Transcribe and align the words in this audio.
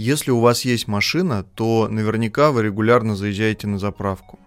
Если 0.00 0.30
у 0.30 0.38
вас 0.38 0.64
есть 0.64 0.86
машина, 0.86 1.42
то 1.42 1.88
наверняка 1.90 2.52
вы 2.52 2.62
регулярно 2.62 3.16
заезжаете 3.16 3.66
на 3.66 3.80
заправку. 3.80 4.38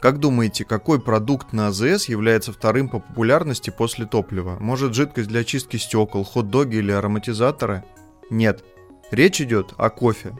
Как 0.00 0.18
думаете, 0.18 0.64
какой 0.64 0.98
продукт 0.98 1.52
на 1.52 1.66
АЗС 1.66 2.08
является 2.08 2.54
вторым 2.54 2.88
по 2.88 2.98
популярности 2.98 3.68
после 3.68 4.06
топлива? 4.06 4.56
Может 4.58 4.94
жидкость 4.94 5.28
для 5.28 5.40
очистки 5.40 5.76
стекол, 5.76 6.24
хот-доги 6.24 6.76
или 6.76 6.90
ароматизаторы? 6.90 7.84
Нет. 8.30 8.64
Речь 9.10 9.42
идет 9.42 9.74
о 9.76 9.90
кофе. 9.90 10.34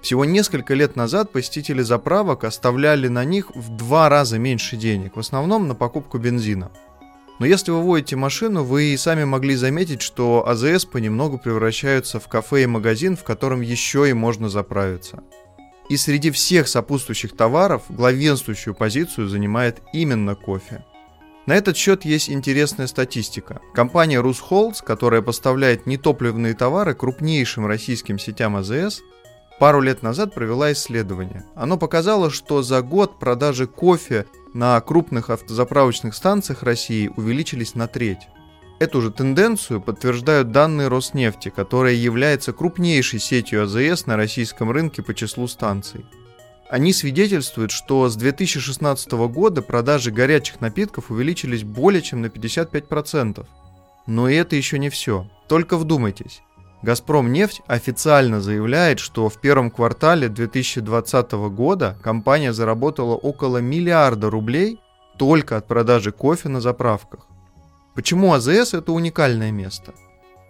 Всего 0.00 0.24
несколько 0.24 0.74
лет 0.74 0.96
назад 0.96 1.30
посетители 1.30 1.82
заправок 1.82 2.42
оставляли 2.42 3.06
на 3.06 3.24
них 3.24 3.54
в 3.54 3.76
два 3.76 4.08
раза 4.08 4.36
меньше 4.36 4.76
денег, 4.76 5.14
в 5.14 5.20
основном 5.20 5.68
на 5.68 5.76
покупку 5.76 6.18
бензина. 6.18 6.72
Но 7.38 7.46
если 7.46 7.70
вы 7.70 7.82
водите 7.82 8.16
машину, 8.16 8.62
вы 8.62 8.92
и 8.92 8.96
сами 8.96 9.24
могли 9.24 9.56
заметить, 9.56 10.02
что 10.02 10.46
АЗС 10.46 10.84
понемногу 10.84 11.38
превращаются 11.38 12.20
в 12.20 12.28
кафе 12.28 12.64
и 12.64 12.66
магазин, 12.66 13.16
в 13.16 13.24
котором 13.24 13.60
еще 13.60 14.08
и 14.08 14.12
можно 14.12 14.48
заправиться. 14.48 15.22
И 15.88 15.96
среди 15.96 16.30
всех 16.30 16.68
сопутствующих 16.68 17.36
товаров 17.36 17.82
главенствующую 17.88 18.74
позицию 18.74 19.28
занимает 19.28 19.80
именно 19.92 20.34
кофе. 20.34 20.84
На 21.46 21.54
этот 21.56 21.76
счет 21.76 22.04
есть 22.04 22.30
интересная 22.30 22.86
статистика. 22.86 23.60
Компания 23.74 24.20
Русхолдс, 24.20 24.80
которая 24.80 25.22
поставляет 25.22 25.86
нетопливные 25.86 26.54
товары 26.54 26.94
крупнейшим 26.94 27.66
российским 27.66 28.18
сетям 28.20 28.54
АЗС, 28.54 29.00
пару 29.62 29.80
лет 29.80 30.02
назад 30.02 30.34
провела 30.34 30.72
исследование. 30.72 31.44
Оно 31.54 31.78
показало, 31.78 32.30
что 32.30 32.62
за 32.62 32.82
год 32.82 33.20
продажи 33.20 33.68
кофе 33.68 34.26
на 34.54 34.80
крупных 34.80 35.30
автозаправочных 35.30 36.16
станциях 36.16 36.64
России 36.64 37.12
увеличились 37.16 37.76
на 37.76 37.86
треть. 37.86 38.26
Эту 38.80 39.00
же 39.00 39.12
тенденцию 39.12 39.80
подтверждают 39.80 40.50
данные 40.50 40.88
Роснефти, 40.88 41.48
которая 41.50 41.94
является 41.94 42.52
крупнейшей 42.52 43.20
сетью 43.20 43.62
АЗС 43.62 44.06
на 44.06 44.16
российском 44.16 44.68
рынке 44.72 45.00
по 45.00 45.14
числу 45.14 45.46
станций. 45.46 46.04
Они 46.68 46.92
свидетельствуют, 46.92 47.70
что 47.70 48.08
с 48.08 48.16
2016 48.16 49.12
года 49.12 49.62
продажи 49.62 50.10
горячих 50.10 50.60
напитков 50.60 51.12
увеличились 51.12 51.62
более 51.62 52.02
чем 52.02 52.20
на 52.20 52.26
55%. 52.26 53.46
Но 54.08 54.28
и 54.28 54.34
это 54.34 54.56
еще 54.56 54.80
не 54.80 54.90
все. 54.90 55.30
Только 55.46 55.76
вдумайтесь. 55.76 56.42
«Газпром 56.82 57.32
нефть» 57.32 57.62
официально 57.68 58.40
заявляет, 58.40 58.98
что 58.98 59.28
в 59.28 59.40
первом 59.40 59.70
квартале 59.70 60.28
2020 60.28 61.32
года 61.32 61.96
компания 62.02 62.52
заработала 62.52 63.14
около 63.14 63.58
миллиарда 63.58 64.28
рублей 64.30 64.80
только 65.16 65.56
от 65.56 65.68
продажи 65.68 66.10
кофе 66.10 66.48
на 66.48 66.60
заправках. 66.60 67.28
Почему 67.94 68.32
АЗС 68.32 68.74
это 68.74 68.92
уникальное 68.92 69.52
место? 69.52 69.94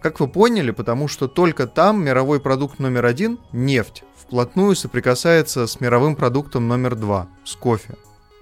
Как 0.01 0.19
вы 0.19 0.27
поняли, 0.27 0.71
потому 0.71 1.07
что 1.07 1.27
только 1.27 1.67
там 1.67 2.03
мировой 2.03 2.39
продукт 2.39 2.79
номер 2.79 3.05
один, 3.05 3.39
нефть, 3.51 4.03
вплотную 4.17 4.75
соприкасается 4.75 5.67
с 5.67 5.79
мировым 5.79 6.15
продуктом 6.15 6.67
номер 6.67 6.95
два, 6.95 7.27
с 7.45 7.55
кофе. 7.55 7.95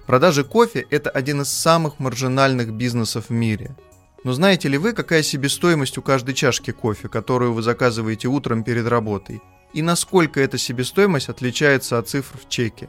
Продажи 0.06 0.44
кофе– 0.44 0.86
это 0.90 1.10
один 1.10 1.42
из 1.42 1.48
самых 1.48 1.98
маржинальных 1.98 2.72
бизнесов 2.72 3.26
в 3.28 3.32
мире– 3.32 3.76
но 4.24 4.32
знаете 4.32 4.68
ли 4.68 4.78
вы, 4.78 4.92
какая 4.92 5.22
себестоимость 5.22 5.98
у 5.98 6.02
каждой 6.02 6.34
чашки 6.34 6.70
кофе, 6.70 7.08
которую 7.08 7.52
вы 7.52 7.62
заказываете 7.62 8.28
утром 8.28 8.62
перед 8.62 8.86
работой? 8.86 9.42
И 9.72 9.82
насколько 9.82 10.40
эта 10.40 10.58
себестоимость 10.58 11.28
отличается 11.28 11.98
от 11.98 12.08
цифр 12.08 12.38
в 12.38 12.48
чеке? 12.48 12.88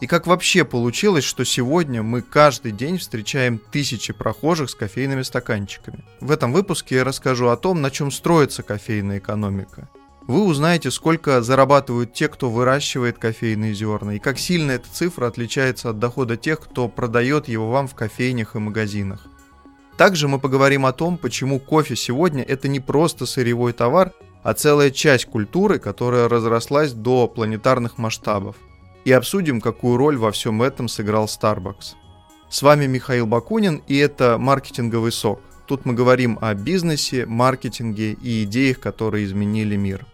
И 0.00 0.06
как 0.06 0.26
вообще 0.26 0.64
получилось, 0.64 1.24
что 1.24 1.44
сегодня 1.44 2.02
мы 2.02 2.22
каждый 2.22 2.72
день 2.72 2.98
встречаем 2.98 3.58
тысячи 3.58 4.12
прохожих 4.12 4.70
с 4.70 4.74
кофейными 4.74 5.22
стаканчиками? 5.22 6.04
В 6.20 6.30
этом 6.30 6.52
выпуске 6.52 6.96
я 6.96 7.04
расскажу 7.04 7.48
о 7.48 7.56
том, 7.56 7.80
на 7.80 7.90
чем 7.90 8.12
строится 8.12 8.62
кофейная 8.62 9.18
экономика. 9.18 9.88
Вы 10.28 10.44
узнаете, 10.44 10.90
сколько 10.90 11.40
зарабатывают 11.40 12.12
те, 12.12 12.28
кто 12.28 12.50
выращивает 12.50 13.18
кофейные 13.18 13.72
зерна, 13.72 14.14
и 14.14 14.18
как 14.18 14.38
сильно 14.38 14.72
эта 14.72 14.86
цифра 14.92 15.26
отличается 15.26 15.90
от 15.90 15.98
дохода 15.98 16.36
тех, 16.36 16.60
кто 16.60 16.86
продает 16.88 17.48
его 17.48 17.70
вам 17.70 17.88
в 17.88 17.94
кофейнях 17.94 18.54
и 18.54 18.58
магазинах. 18.58 19.26
Также 19.98 20.28
мы 20.28 20.38
поговорим 20.38 20.86
о 20.86 20.92
том, 20.92 21.18
почему 21.18 21.58
кофе 21.58 21.96
сегодня 21.96 22.44
это 22.44 22.68
не 22.68 22.78
просто 22.78 23.26
сырьевой 23.26 23.72
товар, 23.72 24.12
а 24.44 24.54
целая 24.54 24.92
часть 24.92 25.24
культуры, 25.24 25.80
которая 25.80 26.28
разрослась 26.28 26.92
до 26.92 27.26
планетарных 27.26 27.98
масштабов. 27.98 28.54
И 29.04 29.10
обсудим, 29.10 29.60
какую 29.60 29.96
роль 29.96 30.16
во 30.16 30.30
всем 30.30 30.62
этом 30.62 30.86
сыграл 30.86 31.24
Starbucks. 31.24 31.96
С 32.48 32.62
вами 32.62 32.86
Михаил 32.86 33.26
Бакунин, 33.26 33.82
и 33.88 33.96
это 33.96 34.38
«Маркетинговый 34.38 35.10
сок». 35.10 35.40
Тут 35.66 35.84
мы 35.84 35.94
говорим 35.94 36.38
о 36.40 36.54
бизнесе, 36.54 37.26
маркетинге 37.26 38.12
и 38.12 38.44
идеях, 38.44 38.78
которые 38.78 39.24
изменили 39.24 39.74
мир. 39.74 40.06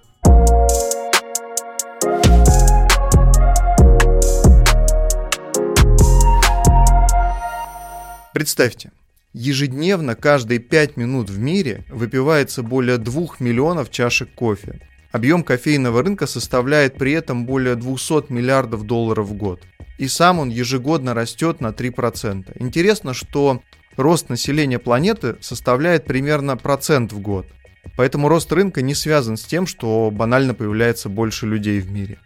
Представьте, 8.32 8.90
Ежедневно, 9.34 10.14
каждые 10.14 10.60
5 10.60 10.96
минут 10.96 11.28
в 11.28 11.40
мире 11.40 11.84
выпивается 11.88 12.62
более 12.62 12.98
2 12.98 13.26
миллионов 13.40 13.90
чашек 13.90 14.32
кофе. 14.32 14.80
Объем 15.10 15.42
кофейного 15.42 16.04
рынка 16.04 16.28
составляет 16.28 16.94
при 16.94 17.10
этом 17.10 17.44
более 17.44 17.74
200 17.74 18.32
миллиардов 18.32 18.84
долларов 18.84 19.26
в 19.26 19.34
год. 19.34 19.60
И 19.98 20.06
сам 20.06 20.38
он 20.38 20.50
ежегодно 20.50 21.14
растет 21.14 21.60
на 21.60 21.68
3%. 21.68 22.52
Интересно, 22.60 23.12
что 23.12 23.60
рост 23.96 24.28
населения 24.28 24.78
планеты 24.78 25.34
составляет 25.40 26.04
примерно 26.04 26.56
процент 26.56 27.12
в 27.12 27.18
год. 27.18 27.48
Поэтому 27.96 28.28
рост 28.28 28.52
рынка 28.52 28.82
не 28.82 28.94
связан 28.94 29.36
с 29.36 29.42
тем, 29.42 29.66
что 29.66 30.12
банально 30.12 30.54
появляется 30.54 31.08
больше 31.08 31.46
людей 31.46 31.80
в 31.80 31.90
мире. 31.90 32.20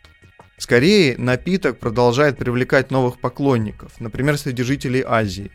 Скорее, 0.59 1.17
напиток 1.17 1.79
продолжает 1.79 2.37
привлекать 2.37 2.91
новых 2.91 3.19
поклонников, 3.19 3.93
например, 3.99 4.37
среди 4.37 4.63
жителей 4.63 5.05
Азии. 5.07 5.51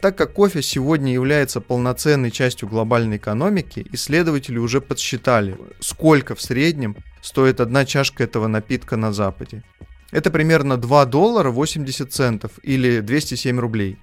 Так 0.00 0.16
как 0.16 0.32
кофе 0.32 0.62
сегодня 0.62 1.12
является 1.12 1.60
полноценной 1.60 2.30
частью 2.30 2.68
глобальной 2.68 3.16
экономики, 3.16 3.84
исследователи 3.92 4.56
уже 4.56 4.80
подсчитали, 4.80 5.58
сколько 5.80 6.36
в 6.36 6.40
среднем 6.40 6.96
стоит 7.20 7.60
одна 7.60 7.84
чашка 7.84 8.22
этого 8.22 8.46
напитка 8.46 8.96
на 8.96 9.12
Западе. 9.12 9.64
Это 10.12 10.30
примерно 10.30 10.76
2 10.76 11.04
доллара 11.06 11.50
80 11.50 12.12
центов 12.12 12.52
или 12.62 13.00
207 13.00 13.58
рублей. 13.58 13.98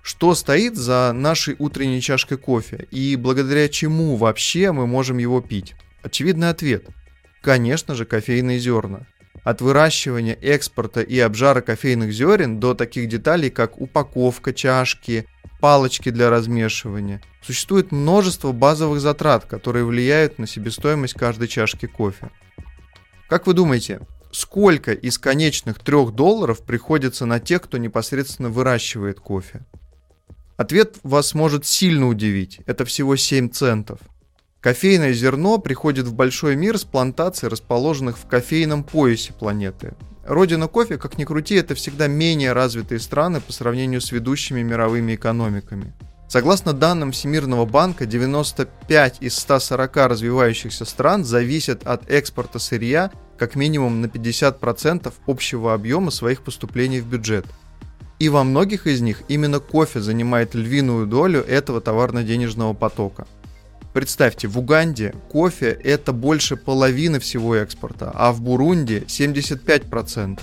Что 0.00 0.36
стоит 0.36 0.76
за 0.76 1.12
нашей 1.12 1.56
утренней 1.58 2.00
чашкой 2.00 2.38
кофе 2.38 2.86
и 2.92 3.16
благодаря 3.16 3.68
чему 3.68 4.14
вообще 4.14 4.70
мы 4.70 4.86
можем 4.86 5.18
его 5.18 5.40
пить? 5.40 5.74
Очевидный 6.02 6.50
ответ. 6.50 6.86
Конечно 7.42 7.96
же, 7.96 8.04
кофейные 8.04 8.60
зерна 8.60 9.06
от 9.46 9.60
выращивания, 9.60 10.36
экспорта 10.42 11.02
и 11.02 11.20
обжара 11.20 11.60
кофейных 11.60 12.10
зерен 12.10 12.58
до 12.58 12.74
таких 12.74 13.08
деталей, 13.08 13.48
как 13.48 13.80
упаковка 13.80 14.52
чашки, 14.52 15.28
палочки 15.60 16.10
для 16.10 16.30
размешивания. 16.30 17.22
Существует 17.44 17.92
множество 17.92 18.50
базовых 18.50 19.00
затрат, 19.00 19.44
которые 19.44 19.84
влияют 19.84 20.40
на 20.40 20.48
себестоимость 20.48 21.14
каждой 21.14 21.46
чашки 21.46 21.86
кофе. 21.86 22.30
Как 23.28 23.46
вы 23.46 23.54
думаете, 23.54 24.00
сколько 24.32 24.90
из 24.90 25.16
конечных 25.16 25.78
3 25.78 26.10
долларов 26.10 26.64
приходится 26.66 27.24
на 27.24 27.38
тех, 27.38 27.62
кто 27.62 27.78
непосредственно 27.78 28.48
выращивает 28.48 29.20
кофе? 29.20 29.64
Ответ 30.56 30.96
вас 31.04 31.34
может 31.34 31.64
сильно 31.64 32.08
удивить. 32.08 32.62
Это 32.66 32.84
всего 32.84 33.14
7 33.14 33.50
центов– 33.50 34.00
Кофейное 34.66 35.12
зерно 35.12 35.58
приходит 35.58 36.08
в 36.08 36.14
большой 36.14 36.56
мир 36.56 36.76
с 36.76 36.82
плантаций, 36.82 37.48
расположенных 37.48 38.18
в 38.18 38.26
кофейном 38.26 38.82
поясе 38.82 39.32
планеты. 39.32 39.94
Родина 40.24 40.66
кофе, 40.66 40.98
как 40.98 41.18
ни 41.18 41.24
крути, 41.24 41.54
это 41.54 41.76
всегда 41.76 42.08
менее 42.08 42.52
развитые 42.52 42.98
страны 42.98 43.40
по 43.40 43.52
сравнению 43.52 44.00
с 44.00 44.10
ведущими 44.10 44.62
мировыми 44.62 45.14
экономиками. 45.14 45.94
Согласно 46.28 46.72
данным 46.72 47.12
Всемирного 47.12 47.64
банка, 47.64 48.06
95 48.06 49.18
из 49.20 49.36
140 49.36 49.96
развивающихся 49.98 50.84
стран 50.84 51.24
зависят 51.24 51.86
от 51.86 52.10
экспорта 52.10 52.58
сырья 52.58 53.12
как 53.38 53.54
минимум 53.54 54.00
на 54.00 54.06
50% 54.06 55.12
общего 55.28 55.74
объема 55.74 56.10
своих 56.10 56.42
поступлений 56.42 57.00
в 57.00 57.06
бюджет. 57.06 57.46
И 58.18 58.28
во 58.28 58.42
многих 58.42 58.88
из 58.88 59.00
них 59.00 59.22
именно 59.28 59.60
кофе 59.60 60.00
занимает 60.00 60.56
львиную 60.56 61.06
долю 61.06 61.40
этого 61.40 61.80
товарно-денежного 61.80 62.74
потока– 62.74 63.28
Представьте, 63.96 64.46
в 64.46 64.58
Уганде 64.58 65.14
кофе 65.30 65.68
это 65.70 66.12
больше 66.12 66.56
половины 66.56 67.18
всего 67.18 67.56
экспорта, 67.56 68.12
а 68.14 68.30
в 68.30 68.42
Бурунди 68.42 69.06
75%. 69.08 70.42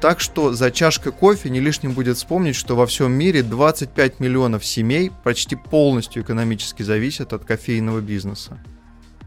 Так 0.00 0.18
что 0.20 0.54
за 0.54 0.70
чашкой 0.70 1.12
кофе 1.12 1.50
не 1.50 1.60
лишним 1.60 1.92
будет 1.92 2.16
вспомнить, 2.16 2.56
что 2.56 2.74
во 2.74 2.86
всем 2.86 3.12
мире 3.12 3.42
25 3.42 4.20
миллионов 4.20 4.64
семей 4.64 5.12
почти 5.24 5.56
полностью 5.56 6.22
экономически 6.22 6.82
зависят 6.82 7.34
от 7.34 7.44
кофейного 7.44 8.00
бизнеса. 8.00 8.56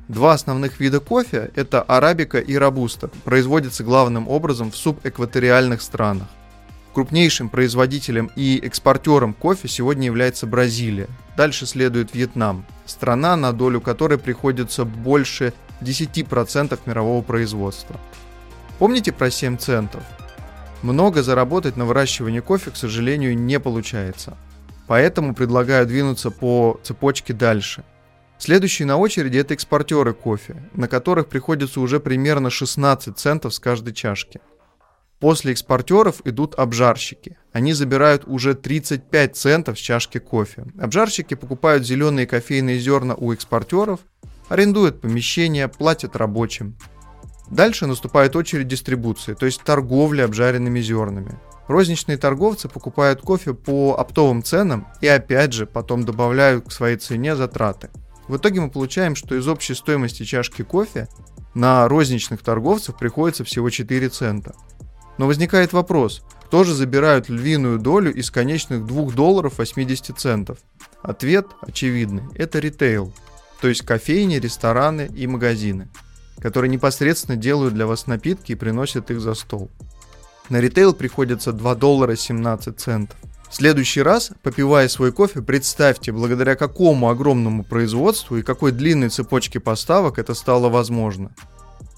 Два 0.07 0.33
основных 0.33 0.79
вида 0.79 0.99
кофе– 0.99 1.51
это 1.55 1.83
арабика 1.83 2.39
и 2.39 2.55
робуста, 2.55 3.11
производятся 3.23 3.83
главным 3.83 4.27
образом 4.27 4.71
в 4.71 4.75
субэкваториальных 4.75 5.83
странах. 5.83 6.27
Крупнейшим 6.93 7.47
производителем 7.47 8.29
и 8.35 8.59
экспортером 8.61 9.33
кофе 9.33 9.69
сегодня 9.69 10.07
является 10.07 10.45
Бразилия. 10.45 11.07
Дальше 11.37 11.65
следует 11.65 12.13
Вьетнам, 12.13 12.65
страна, 12.85 13.37
на 13.37 13.53
долю 13.53 13.79
которой 13.79 14.17
приходится 14.17 14.83
больше 14.83 15.53
10% 15.79 16.77
мирового 16.85 17.21
производства. 17.21 17.95
Помните 18.77 19.13
про 19.13 19.31
7 19.31 19.57
центов? 19.57 20.03
Много 20.81 21.23
заработать 21.23 21.77
на 21.77 21.85
выращивании 21.85 22.39
кофе, 22.41 22.71
к 22.71 22.75
сожалению, 22.75 23.37
не 23.37 23.59
получается. 23.59 24.37
Поэтому 24.87 25.33
предлагаю 25.33 25.85
двинуться 25.85 26.29
по 26.29 26.79
цепочке 26.83 27.33
дальше. 27.33 27.83
Следующие 28.37 28.87
на 28.87 28.97
очереди 28.97 29.37
это 29.37 29.53
экспортеры 29.53 30.13
кофе, 30.13 30.55
на 30.73 30.87
которых 30.87 31.27
приходится 31.27 31.79
уже 31.79 31.99
примерно 31.99 32.49
16 32.49 33.17
центов 33.17 33.53
с 33.53 33.59
каждой 33.59 33.93
чашки. 33.93 34.41
После 35.21 35.51
экспортеров 35.51 36.21
идут 36.25 36.55
обжарщики. 36.55 37.37
Они 37.53 37.73
забирают 37.73 38.23
уже 38.25 38.55
35 38.55 39.35
центов 39.35 39.77
с 39.77 39.81
чашки 39.81 40.17
кофе. 40.17 40.65
Обжарщики 40.79 41.35
покупают 41.35 41.85
зеленые 41.85 42.25
кофейные 42.25 42.79
зерна 42.79 43.13
у 43.13 43.31
экспортеров, 43.31 43.99
арендуют 44.49 44.99
помещения, 44.99 45.67
платят 45.67 46.15
рабочим. 46.15 46.75
Дальше 47.51 47.85
наступает 47.85 48.35
очередь 48.35 48.67
дистрибуции, 48.67 49.35
то 49.35 49.45
есть 49.45 49.61
торговли 49.61 50.21
обжаренными 50.21 50.81
зернами. 50.81 51.37
Розничные 51.67 52.17
торговцы 52.17 52.67
покупают 52.67 53.21
кофе 53.21 53.53
по 53.53 53.95
оптовым 53.99 54.41
ценам 54.41 54.87
и 55.01 55.07
опять 55.07 55.53
же 55.53 55.67
потом 55.67 56.03
добавляют 56.03 56.67
к 56.67 56.71
своей 56.71 56.97
цене 56.97 57.35
затраты. 57.35 57.91
В 58.27 58.37
итоге 58.37 58.59
мы 58.61 58.71
получаем, 58.71 59.15
что 59.15 59.35
из 59.35 59.47
общей 59.47 59.75
стоимости 59.75 60.23
чашки 60.23 60.63
кофе 60.63 61.07
на 61.53 61.87
розничных 61.87 62.41
торговцев 62.41 62.97
приходится 62.97 63.43
всего 63.43 63.69
4 63.69 64.09
цента. 64.09 64.55
Но 65.21 65.27
возникает 65.27 65.71
вопрос, 65.71 66.23
кто 66.47 66.63
же 66.63 66.73
забирают 66.73 67.29
львиную 67.29 67.77
долю 67.77 68.11
из 68.11 68.31
конечных 68.31 68.87
2 68.87 69.11
долларов 69.11 69.59
80 69.59 70.17
центов? 70.17 70.57
Ответ 71.03 71.45
очевидный– 71.61 72.23
это 72.33 72.57
ритейл, 72.57 73.13
то 73.61 73.67
есть 73.67 73.83
кофейни, 73.83 74.37
рестораны 74.37 75.11
и 75.15 75.27
магазины 75.27 75.89
которые 76.39 76.71
непосредственно 76.71 77.37
делают 77.37 77.75
для 77.75 77.85
вас 77.85 78.07
напитки 78.07 78.53
и 78.53 78.55
приносят 78.55 79.11
их 79.11 79.21
за 79.21 79.35
стол. 79.35 79.69
На 80.49 80.59
ритейл 80.59 80.95
приходится 80.95 81.53
2 81.53 81.75
доллара 81.75 82.15
17 82.15 82.79
центов. 82.79 83.15
В 83.47 83.53
следующий 83.53 84.01
раз, 84.01 84.31
попивая 84.41 84.87
свой 84.87 85.11
кофе, 85.11 85.43
представьте, 85.43 86.11
благодаря 86.11 86.55
какому 86.55 87.11
огромному 87.11 87.63
производству 87.63 88.37
и 88.37 88.41
какой 88.41 88.71
длинной 88.71 89.09
цепочке 89.09 89.59
поставок 89.59 90.17
это 90.17 90.33
стало 90.33 90.69
возможно. 90.69 91.31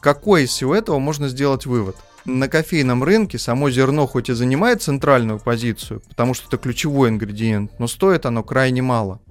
Какой 0.03 0.43
из 0.43 0.49
всего 0.49 0.75
этого 0.75 0.99
можно 0.99 1.29
сделать 1.29 1.65
вывод? 1.65 1.95
На 2.25 2.49
кофейном 2.49 3.05
рынке 3.05 3.39
само 3.39 3.69
зерно 3.69 4.05
хоть 4.05 4.27
и 4.29 4.33
занимает 4.33 4.81
центральную 4.81 5.39
позицию, 5.39 6.01
потому 6.09 6.33
что 6.33 6.49
это 6.49 6.57
ключевой 6.57 7.07
ингредиент, 7.07 7.79
но 7.79 7.87
стоит 7.87 8.25
оно 8.25 8.43
крайне 8.43 8.81
мало. 8.81 9.21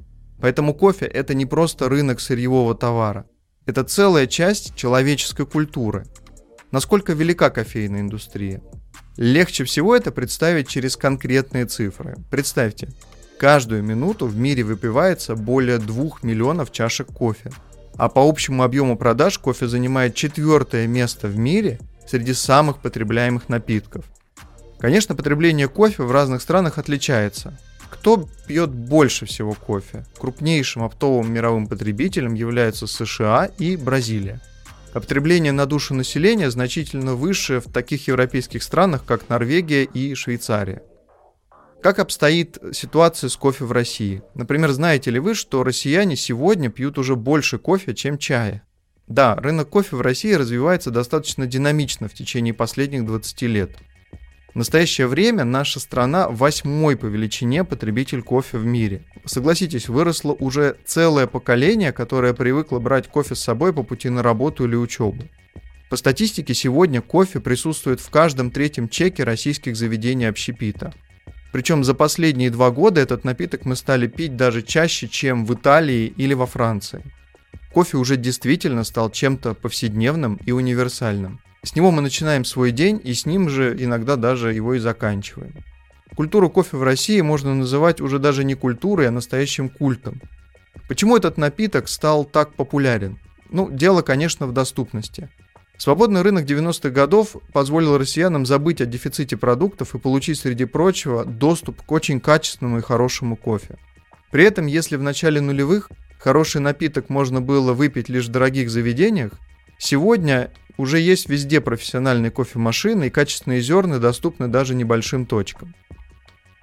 Поэтому 0.41 0.73
кофе 0.73 1.05
это 1.05 1.35
не 1.35 1.45
просто 1.45 1.91
рынок 1.91 2.21
сырьевого 2.21 2.75
товара. 2.75 3.27
Это 3.67 3.85
целая 3.85 4.27
часть 4.27 4.75
человеческой 4.75 5.45
культуры. 5.45 6.07
Насколько 6.71 7.13
велика 7.13 7.51
кофейная 7.51 8.01
индустрия? 8.01 8.63
Легче 9.19 9.65
всего 9.65 9.95
это 9.95 10.11
представить 10.11 10.69
через 10.69 10.97
конкретные 10.97 11.67
цифры. 11.67 12.17
Представьте, 12.31 12.89
каждую 13.39 13.83
минуту 13.83 14.27
в 14.27 14.39
мире 14.39 14.63
выпивается 14.63 15.37
более 15.37 15.77
2 15.77 16.21
миллионов 16.23 16.73
чашек 16.73 17.09
кофе. 17.09 17.51
А 17.97 18.09
по 18.09 18.29
общему 18.29 18.63
объему 18.63 18.97
продаж 18.97 19.39
кофе 19.39 19.69
занимает 19.69 20.15
четвертое 20.15 20.87
место 20.87 21.29
в 21.29 21.37
мире 21.37 21.79
среди 22.07 22.33
самых 22.35 22.79
потребляемых 22.79 23.49
напитков. 23.49 24.05
Конечно, 24.79 25.15
потребление 25.15 25.69
кофе 25.69 26.03
в 26.03 26.11
разных 26.11 26.43
странах 26.43 26.79
отличается. 26.79 27.59
Кто 27.91 28.29
пьет 28.49 28.71
больше 28.71 29.27
всего 29.27 29.55
кофе? 29.55 30.05
Крупнейшим 30.19 30.83
оптовым 30.83 31.33
мировым 31.33 31.69
потребителем 31.69 32.35
являются 32.35 32.87
США 32.87 33.45
и 33.59 33.77
Бразилия. 33.77 34.41
А 34.93 35.01
потребление 35.01 35.53
на 35.53 35.67
душу 35.67 35.95
населения 35.95 36.51
значительно 36.51 37.15
выше 37.15 37.61
в 37.61 37.71
таких 37.71 38.09
европейских 38.09 38.63
странах, 38.63 39.05
как 39.05 39.29
Норвегия 39.29 39.85
и 39.85 40.15
Швейцария. 40.15 40.83
Как 41.83 41.99
обстоит 41.99 42.59
ситуация 42.73 43.29
с 43.29 43.37
кофе 43.37 43.65
в 43.65 43.73
России? 43.73 44.23
Например, 44.35 44.71
знаете 44.71 45.11
ли 45.11 45.19
вы, 45.19 45.35
что 45.35 45.65
россияне 45.65 46.17
сегодня 46.17 46.71
пьют 46.71 46.97
уже 46.99 47.17
больше 47.17 47.59
кофе, 47.59 47.95
чем 47.95 48.19
чая? 48.19 48.63
Да, 49.09 49.35
рынок 49.35 49.69
кофе 49.69 49.97
в 49.97 50.01
России 50.01 50.33
развивается 50.33 50.91
достаточно 50.91 51.47
динамично 51.47 52.09
в 52.09 52.15
течение 52.15 52.55
последних 52.55 53.05
20 53.05 53.43
лет– 53.43 53.71
в 54.55 54.57
настоящее 54.57 55.07
время 55.07 55.45
наша 55.45 55.81
страна 55.81 56.29
восьмой 56.29 56.99
по 56.99 57.07
величине 57.07 57.65
потребитель 57.65 58.21
кофе 58.21 58.59
в 58.59 58.67
мире. 58.67 59.03
Согласитесь, 59.25 59.89
выросло 59.89 60.33
уже 60.33 60.77
целое 60.85 61.27
поколение, 61.27 61.91
которое 61.91 62.35
привыкло 62.35 62.79
брать 62.79 63.09
кофе 63.09 63.35
с 63.35 63.41
собой 63.41 63.73
по 63.73 63.83
пути 63.83 64.11
на 64.11 64.23
работу 64.23 64.67
или 64.67 64.77
учебу. 64.77 65.25
По 65.89 65.97
статистике, 65.97 66.53
сегодня 66.53 67.01
кофе 67.01 67.41
присутствует 67.41 68.01
в 68.01 68.11
каждом 68.11 68.51
третьем 68.51 68.91
чеке 68.91 69.25
российских 69.25 69.75
заведений 69.75 70.27
общепита. 70.27 70.93
Причем 71.53 71.85
за 71.85 71.95
последние 71.95 72.51
два 72.51 72.71
года 72.71 73.01
этот 73.01 73.25
напиток 73.25 73.67
мы 73.67 73.77
стали 73.77 74.07
пить 74.07 74.37
даже 74.37 74.63
чаще, 74.63 75.07
чем 75.07 75.45
в 75.45 75.55
Италии 75.55 76.07
или 76.17 76.33
во 76.33 76.47
Франции. 76.47 77.05
Кофе 77.73 77.99
уже 77.99 78.17
действительно 78.17 78.85
стал 78.85 79.11
чем-то 79.11 79.55
повседневным 79.55 80.41
и 80.47 80.53
универсальным. 80.53 81.41
С 81.63 81.77
него 81.77 81.91
мы 81.91 82.03
начинаем 82.03 82.45
свой 82.45 82.73
день, 82.73 83.01
и 83.05 83.15
с 83.15 83.25
ним 83.27 83.49
же 83.49 83.77
иногда 83.79 84.17
даже 84.17 84.53
его 84.53 84.75
и 84.75 84.79
заканчиваем. 84.79 85.55
Культуру 86.17 86.51
кофе 86.51 86.77
в 86.77 86.83
России 86.83 87.21
можно 87.21 87.55
называть 87.55 88.01
уже 88.01 88.19
даже 88.19 88.45
не 88.45 88.55
культурой, 88.55 89.09
а 89.09 89.13
настоящим 89.13 89.69
культом. 89.69 90.21
Почему 90.89 91.17
этот 91.17 91.37
напиток 91.37 91.89
стал 91.89 92.25
так 92.25 92.55
популярен? 92.55 93.19
Ну, 93.51 93.71
дело, 93.71 94.03
конечно, 94.03 94.47
в 94.47 94.53
доступности. 94.53 95.31
Свободный 95.83 96.23
рынок 96.23 96.45
90-х 96.45 96.91
годов 96.91 97.35
позволил 97.53 97.99
россиянам 97.99 98.47
забыть 98.47 98.81
о 98.81 98.87
дефиците 98.87 99.37
продуктов 99.37 99.97
и 99.97 99.99
получить, 99.99 100.39
среди 100.39 100.65
прочего, 100.65 101.25
доступ 101.25 101.83
к 101.83 101.91
очень 101.91 102.21
качественному 102.21 102.79
и 102.79 102.83
хорошему 102.83 103.35
кофе. 103.35 103.79
При 104.31 104.45
этом, 104.45 104.67
если 104.67 104.95
в 104.95 105.03
начале 105.03 105.41
нулевых 105.41 105.91
хороший 106.21 106.61
напиток 106.61 107.09
можно 107.09 107.41
было 107.41 107.73
выпить 107.73 108.09
лишь 108.09 108.27
в 108.27 108.31
дорогих 108.31 108.71
заведениях, 108.71 109.33
сегодня 109.77 110.53
уже 110.77 111.01
есть 111.01 111.29
везде 111.29 111.61
профессиональные 111.61 112.31
кофемашины 112.31 113.09
и 113.09 113.11
качественные 113.11 113.61
зерна 113.61 113.99
доступны 113.99 114.47
даже 114.47 114.77
небольшим 114.77 115.27
точкам. 115.27 115.75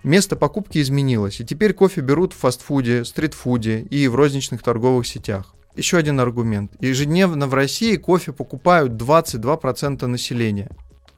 Место 0.02 0.38
покупки 0.38 0.82
изменилось, 0.82 1.42
и 1.42 1.46
теперь 1.46 1.74
кофе 1.74 2.00
берут 2.00 2.32
в 2.32 2.38
фастфуде, 2.38 3.04
стритфуде 3.04 3.82
и 3.82 4.08
в 4.08 4.16
розничных 4.16 4.64
торговых 4.64 5.06
сетях. 5.06 5.56
Еще 5.80 5.96
один 5.96 6.20
аргумент. 6.20 6.74
Ежедневно 6.82 7.48
в 7.48 7.54
России 7.54 7.96
кофе 7.96 8.34
покупают 8.34 9.02
22% 9.02 10.06
населения, 10.08 10.70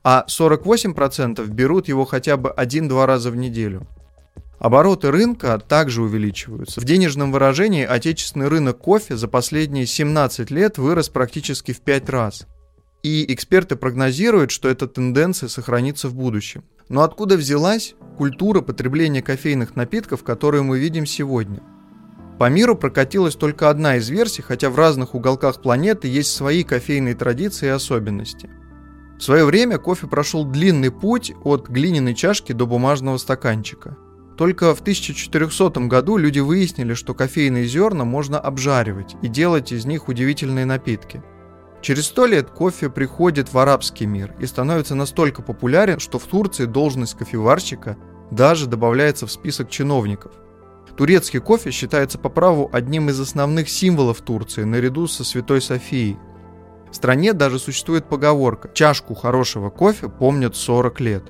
а 0.03 0.23
48% 0.29 1.47
берут 1.47 1.87
его 1.87 2.05
хотя 2.05 2.37
бы 2.37 2.51
один-два 2.51 3.07
раза 3.07 3.31
в 3.31 3.35
неделю. 3.35 3.87
Обороты 4.59 5.09
рынка 5.09 5.57
также 5.57 6.03
увеличиваются. 6.03 6.79
В 6.79 6.83
денежном 6.83 7.31
выражении 7.31 7.83
отечественный 7.83 8.49
рынок 8.49 8.77
кофе 8.77 9.17
за 9.17 9.27
последние 9.27 9.87
17 9.87 10.51
лет 10.51 10.77
вырос 10.77 11.09
практически 11.09 11.71
в 11.71 11.81
5 11.81 12.09
раз. 12.11 12.45
И 13.01 13.33
эксперты 13.33 13.75
прогнозируют, 13.75 14.51
что 14.51 14.69
эта 14.69 14.87
тенденция 14.87 15.49
сохранится 15.49 16.07
в 16.07 16.13
будущем. 16.13 16.63
Но 16.87 17.01
откуда 17.01 17.35
взялась 17.35 17.95
культура 18.15 18.61
потребления 18.61 19.23
кофейных 19.23 19.75
напитков, 19.75 20.23
которую 20.23 20.65
мы 20.65 20.77
видим 20.77 21.07
сегодня? 21.07 21.63
По 22.41 22.49
миру 22.49 22.75
прокатилась 22.75 23.35
только 23.35 23.69
одна 23.69 23.97
из 23.97 24.09
версий, 24.09 24.41
хотя 24.41 24.71
в 24.71 24.75
разных 24.75 25.13
уголках 25.13 25.61
планеты 25.61 26.07
есть 26.07 26.35
свои 26.35 26.63
кофейные 26.63 27.13
традиции 27.13 27.67
и 27.67 27.69
особенности. 27.69 28.49
В 29.19 29.21
свое 29.21 29.45
время 29.45 29.77
кофе 29.77 30.07
прошел 30.07 30.43
длинный 30.43 30.89
путь 30.89 31.33
от 31.43 31.69
глиняной 31.69 32.15
чашки 32.15 32.51
до 32.51 32.65
бумажного 32.65 33.17
стаканчика. 33.17 33.95
Только 34.39 34.73
в 34.73 34.81
1400 34.81 35.81
году 35.81 36.17
люди 36.17 36.39
выяснили, 36.39 36.95
что 36.95 37.13
кофейные 37.13 37.65
зерна 37.65 38.05
можно 38.05 38.39
обжаривать 38.39 39.15
и 39.21 39.27
делать 39.27 39.71
из 39.71 39.85
них 39.85 40.07
удивительные 40.07 40.65
напитки– 40.65 41.21
Через 41.81 42.05
сто 42.05 42.27
лет 42.27 42.49
кофе 42.49 42.89
приходит 42.89 43.53
в 43.53 43.57
арабский 43.57 44.05
мир 44.05 44.35
и 44.39 44.45
становится 44.45 44.93
настолько 44.93 45.41
популярен, 45.41 45.99
что 45.99 46.19
в 46.19 46.25
Турции 46.25 46.65
должность 46.65 47.17
кофеварщика 47.17 47.97
даже 48.29 48.67
добавляется 48.67 49.25
в 49.25 49.31
список 49.31 49.69
чиновников. 49.71 50.31
Турецкий 50.97 51.39
кофе 51.39 51.71
считается 51.71 52.17
по 52.17 52.29
праву 52.29 52.69
одним 52.71 53.09
из 53.09 53.19
основных 53.19 53.69
символов 53.69 54.21
Турции 54.21 54.63
наряду 54.63 55.07
со 55.07 55.23
Святой 55.23 55.61
Софией. 55.61 56.17
В 56.91 56.95
стране 56.95 57.33
даже 57.33 57.59
существует 57.59 58.05
поговорка 58.05 58.69
«чашку 58.73 59.15
хорошего 59.15 59.69
кофе 59.69 60.09
помнят 60.09 60.55
40 60.55 60.99
лет». 60.99 61.23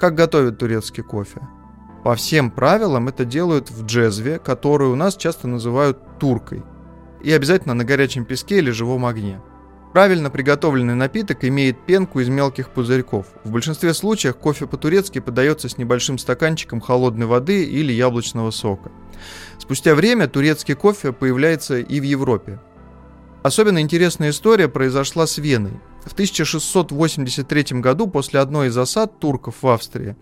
Как 0.00 0.14
готовят 0.14 0.58
турецкий 0.58 1.02
кофе? 1.02 1.40
По 2.04 2.14
всем 2.14 2.50
правилам 2.50 3.08
это 3.08 3.24
делают 3.24 3.70
в 3.70 3.84
джезве, 3.84 4.38
которую 4.38 4.92
у 4.92 4.96
нас 4.96 5.16
часто 5.16 5.48
называют 5.48 6.18
туркой, 6.18 6.62
и 7.22 7.32
обязательно 7.32 7.74
на 7.74 7.84
горячем 7.84 8.24
песке 8.24 8.58
или 8.58 8.70
живом 8.70 9.04
огне. 9.04 9.40
Правильно 9.92 10.30
приготовленный 10.30 10.94
напиток 10.94 11.44
имеет 11.44 11.84
пенку 11.86 12.20
из 12.20 12.28
мелких 12.28 12.70
пузырьков. 12.70 13.26
В 13.44 13.50
большинстве 13.50 13.94
случаев 13.94 14.36
кофе 14.36 14.66
по-турецки 14.66 15.18
подается 15.18 15.68
с 15.68 15.78
небольшим 15.78 16.18
стаканчиком 16.18 16.80
холодной 16.80 17.26
воды 17.26 17.64
или 17.64 17.92
яблочного 17.92 18.50
сока. 18.50 18.90
Спустя 19.58 19.94
время 19.94 20.28
турецкий 20.28 20.74
кофе 20.74 21.12
появляется 21.12 21.78
и 21.78 22.00
в 22.00 22.02
Европе. 22.02 22.60
Особенно 23.42 23.80
интересная 23.80 24.30
история 24.30 24.68
произошла 24.68 25.26
с 25.26 25.38
Веной. 25.38 25.80
В 26.04 26.12
1683 26.12 27.80
году 27.80 28.08
после 28.08 28.40
одной 28.40 28.68
из 28.68 28.74
засад 28.74 29.18
турков 29.18 29.56
в 29.62 29.68
Австрии 29.68 30.16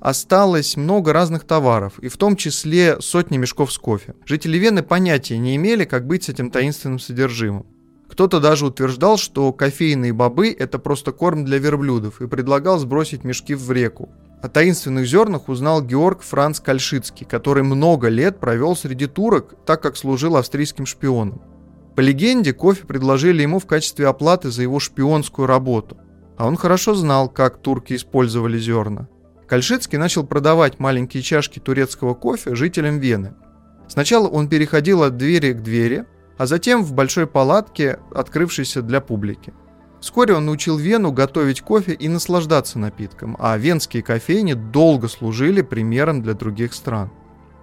осталось 0.00 0.76
много 0.76 1.12
разных 1.12 1.44
товаров, 1.44 1.98
и 1.98 2.08
в 2.08 2.16
том 2.16 2.36
числе 2.36 3.00
сотни 3.00 3.36
мешков 3.36 3.72
с 3.72 3.78
кофе. 3.78 4.14
Жители 4.24 4.58
Вены 4.58 4.84
понятия 4.84 5.38
не 5.38 5.56
имели, 5.56 5.84
как 5.84 6.06
быть 6.06 6.24
с 6.24 6.28
этим 6.28 6.50
таинственным 6.50 7.00
содержимым. 7.00 7.66
Кто-то 8.08 8.40
даже 8.40 8.66
утверждал, 8.66 9.18
что 9.18 9.52
кофейные 9.52 10.12
бобы– 10.12 10.54
это 10.58 10.78
просто 10.78 11.12
корм 11.12 11.44
для 11.44 11.58
верблюдов, 11.58 12.20
и 12.20 12.26
предлагал 12.26 12.78
сбросить 12.78 13.24
мешки 13.24 13.54
в 13.54 13.70
реку. 13.70 14.08
О 14.42 14.48
таинственных 14.48 15.06
зернах 15.06 15.48
узнал 15.48 15.82
Георг 15.82 16.22
Франц 16.22 16.60
Кальшицкий, 16.60 17.26
который 17.26 17.64
много 17.64 18.08
лет 18.08 18.38
провел 18.38 18.76
среди 18.76 19.06
турок, 19.06 19.54
так 19.66 19.82
как 19.82 19.96
служил 19.96 20.36
австрийским 20.36 20.86
шпионом. 20.86 21.42
По 21.96 22.00
легенде, 22.00 22.52
кофе 22.52 22.86
предложили 22.86 23.42
ему 23.42 23.58
в 23.58 23.66
качестве 23.66 24.06
оплаты 24.06 24.50
за 24.50 24.62
его 24.62 24.78
шпионскую 24.78 25.46
работу. 25.46 25.98
А 26.36 26.46
он 26.46 26.56
хорошо 26.56 26.94
знал, 26.94 27.28
как 27.28 27.60
турки 27.60 27.94
использовали 27.94 28.58
зерна. 28.58 29.08
Кальшицкий 29.48 29.98
начал 29.98 30.24
продавать 30.24 30.78
маленькие 30.78 31.24
чашки 31.24 31.58
турецкого 31.58 32.14
кофе 32.14 32.54
жителям 32.54 33.00
Вены. 33.00 33.34
Сначала 33.88 34.28
он 34.28 34.48
переходил 34.48 35.02
от 35.02 35.16
двери 35.16 35.52
к 35.52 35.62
двери, 35.62 36.04
а 36.38 36.46
затем 36.46 36.82
в 36.82 36.94
большой 36.94 37.26
палатке, 37.26 37.98
открывшейся 38.14 38.80
для 38.82 39.00
публики. 39.00 39.52
Вскоре 40.00 40.34
он 40.34 40.46
научил 40.46 40.78
Вену 40.78 41.12
готовить 41.12 41.60
кофе 41.60 41.92
и 41.92 42.08
наслаждаться 42.08 42.78
напитком, 42.78 43.36
а 43.38 43.56
венские 43.58 44.02
кофейни 44.02 44.54
долго 44.54 45.08
служили 45.08 45.60
примером 45.60 46.22
для 46.22 46.34
других 46.34 46.72
стран. 46.72 47.10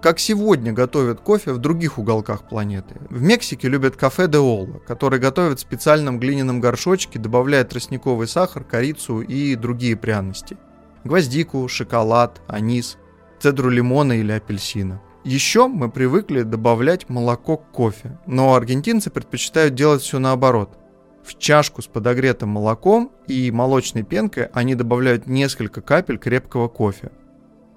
Как 0.01 0.19
сегодня 0.19 0.71
готовят 0.71 1.21
кофе 1.21 1.53
в 1.53 1.57
других 1.57 1.97
уголках 1.97 2.47
планеты. 2.47 2.95
В 3.09 3.23
Мексике 3.23 3.69
любят 3.69 3.95
кафе 3.95 4.27
де 4.27 4.37
Олла, 4.37 4.79
который 4.85 5.17
готовят 5.17 5.57
в 5.57 5.61
специальном 5.61 6.19
глиняном 6.19 6.59
горшочке, 6.59 7.17
добавляя 7.17 7.63
тростниковый 7.63 8.27
сахар, 8.27 8.63
корицу 8.63 9.21
и 9.21 9.55
другие 9.55 9.95
пряности 9.95 10.57
гвоздику, 11.05 11.67
шоколад, 11.67 12.41
анис, 12.47 12.97
цедру 13.39 13.69
лимона 13.69 14.13
или 14.13 14.33
апельсина. 14.33 15.01
Еще 15.25 15.67
мы 15.67 15.89
привыкли 15.89 16.43
добавлять 16.43 17.09
молоко 17.09 17.57
к 17.57 17.71
кофе, 17.71 18.19
но 18.27 18.53
аргентинцы 18.53 19.09
предпочитают 19.09 19.73
делать 19.73 20.03
все 20.03 20.19
наоборот. 20.19 20.77
В 21.23 21.39
чашку 21.39 21.81
с 21.81 21.87
подогретым 21.87 22.49
молоком 22.49 23.11
и 23.25 23.49
молочной 23.49 24.03
пенкой 24.03 24.49
они 24.53 24.75
добавляют 24.75 25.25
несколько 25.25 25.81
капель 25.81 26.19
крепкого 26.19 26.67
кофе. 26.67 27.11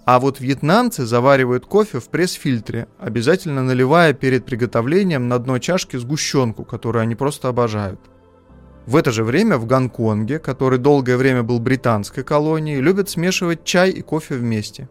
А 0.04 0.20
вот 0.20 0.40
вьетнамцы 0.40 1.06
заваривают 1.06 1.64
кофе 1.64 2.00
в 2.00 2.10
пресс-фильтре, 2.10 2.86
обязательно 2.98 3.62
наливая 3.62 4.12
перед 4.12 4.44
приготовлением 4.44 5.28
на 5.28 5.38
дно 5.38 5.58
чашки 5.58 5.96
сгущенку, 5.96 6.66
которую 6.66 7.00
они 7.00 7.14
просто 7.14 7.48
обожают. 7.48 7.98
В 8.84 8.94
это 8.94 9.10
же 9.10 9.24
время 9.24 9.56
в 9.56 9.64
Гонконге, 9.64 10.38
который 10.38 10.78
долгое 10.78 11.16
время 11.16 11.42
был 11.42 11.60
британской 11.60 12.24
колонией, 12.24 12.82
любят 12.82 13.08
смешивать 13.08 13.64
чай 13.64 13.88
и 13.88 14.02
кофе 14.02 14.34
вместе. 14.34 14.90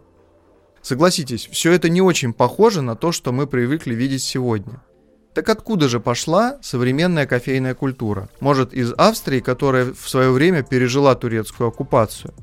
Согласитесь, 0.88 1.50
все 1.52 1.74
это 1.74 1.90
не 1.90 2.02
очень 2.02 2.32
похоже 2.32 2.82
на 2.82 2.96
то, 2.96 3.12
что 3.12 3.34
мы 3.34 3.46
привыкли 3.46 3.94
видеть 3.94 4.24
сегодня. 4.24 4.82
Так 5.34 5.50
откуда 5.50 5.90
же 5.90 6.00
пошла 6.00 6.60
современная 6.62 7.26
кофейная 7.26 7.76
культура? 7.76 8.30
Может, 8.40 8.74
из 8.74 8.94
Австрии, 8.98 9.42
которая 9.42 9.94
в 9.94 10.08
свое 10.08 10.32
время 10.32 10.64
пережила 10.64 11.14
турецкую 11.16 11.68
оккупацию? 11.68 12.34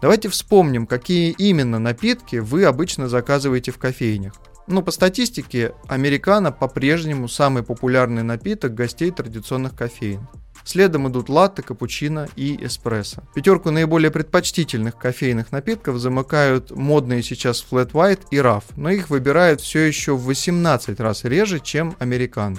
Давайте 0.00 0.28
вспомним, 0.28 0.86
какие 0.86 1.32
именно 1.32 1.80
напитки 1.80 2.36
вы 2.36 2.64
обычно 2.64 3.08
заказываете 3.08 3.72
в 3.72 3.78
кофейнях. 3.78 4.34
Ну, 4.68 4.84
по 4.84 4.92
статистике, 4.92 5.72
американо 5.88 6.52
по-прежнему 6.52 7.26
самый 7.26 7.64
популярный 7.64 8.22
напиток 8.22 8.72
гостей 8.72 9.10
традиционных 9.10 9.74
кофеин. 9.74 10.28
Следом 10.70 11.08
идут 11.08 11.28
латте, 11.28 11.62
капучино 11.62 12.28
и 12.36 12.56
эспрессо. 12.64 13.24
Пятерку 13.34 13.72
наиболее 13.72 14.12
предпочтительных 14.12 14.96
кофейных 14.96 15.50
напитков 15.50 15.98
замыкают 15.98 16.70
модные 16.70 17.24
сейчас 17.24 17.66
Flat 17.68 17.90
White 17.90 18.26
и 18.30 18.36
RAF, 18.36 18.62
но 18.76 18.90
их 18.90 19.10
выбирают 19.10 19.60
все 19.60 19.80
еще 19.80 20.14
в 20.14 20.22
18 20.26 21.00
раз 21.00 21.24
реже, 21.24 21.58
чем 21.58 21.96
американо. 21.98 22.58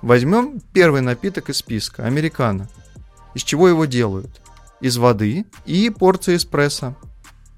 Возьмем 0.00 0.60
первый 0.72 1.02
напиток 1.02 1.50
из 1.50 1.58
списка– 1.58 2.04
американо. 2.04 2.68
Из 3.34 3.44
чего 3.44 3.68
его 3.68 3.84
делают? 3.84 4.40
Из 4.80 4.96
воды 4.96 5.44
и 5.64 5.88
порции 5.88 6.34
эспрессо. 6.34 6.96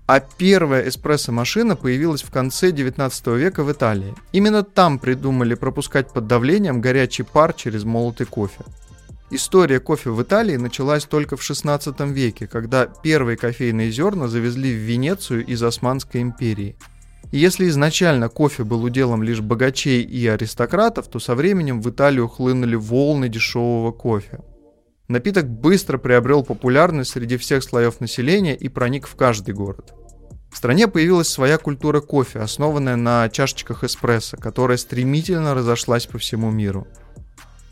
А 0.07 0.21
первая 0.21 0.87
эспрессо-машина 0.87 1.77
появилась 1.77 2.23
в 2.23 2.31
конце 2.31 2.73
19 2.73 3.27
века 3.29 3.65
в 3.65 3.73
Италии. 3.73 4.15
Именно 4.33 4.65
там 4.65 4.99
придумали 4.99 5.55
пропускать 5.55 6.13
под 6.13 6.27
давлением 6.27 6.83
горячий 6.83 7.23
пар 7.23 7.55
через 7.55 7.85
молотый 7.85 8.27
кофе. 8.27 8.65
История 9.31 9.81
кофе 9.81 10.11
в 10.11 10.23
Италии 10.23 10.57
началась 10.57 11.05
только 11.05 11.37
в 11.37 11.43
16 11.43 11.99
веке, 12.01 12.47
когда 12.47 12.87
первые 12.87 13.39
кофейные 13.39 13.91
зерна 13.91 14.29
завезли 14.29 14.73
в 14.73 14.79
Венецию 14.79 15.47
из 15.47 15.63
Османской 15.63 16.21
империи. 16.21 16.77
И 17.33 17.39
если 17.39 17.69
изначально 17.69 18.29
кофе 18.29 18.65
был 18.65 18.85
уделом 18.85 19.23
лишь 19.23 19.41
богачей 19.41 20.03
и 20.03 20.27
аристократов, 20.27 21.09
то 21.09 21.19
со 21.19 21.35
временем 21.35 21.81
в 21.81 21.91
Италию 21.91 22.29
хлынули 22.29 22.77
волны 22.77 23.29
дешевого 23.29 23.93
кофе. 23.93 24.41
Напиток 25.09 25.49
быстро 25.49 25.97
приобрел 25.97 26.45
популярность 26.45 27.13
среди 27.13 27.39
всех 27.39 27.63
слоев 27.63 28.01
населения 28.01 28.55
и 28.55 28.69
проник 28.69 29.07
в 29.07 29.17
каждый 29.17 29.55
город. 29.55 29.95
В 30.53 30.57
стране 30.59 30.87
появилась 30.87 31.29
своя 31.29 31.59
культура 31.59 32.01
кофе, 32.01 32.41
основанная 32.41 32.97
на 32.97 33.29
чашечках 33.31 33.85
эспрессо, 33.85 34.37
которая 34.37 34.77
стремительно 34.77 35.55
разошлась 35.55 36.07
по 36.07 36.19
всему 36.19 36.51
миру– 36.51 36.87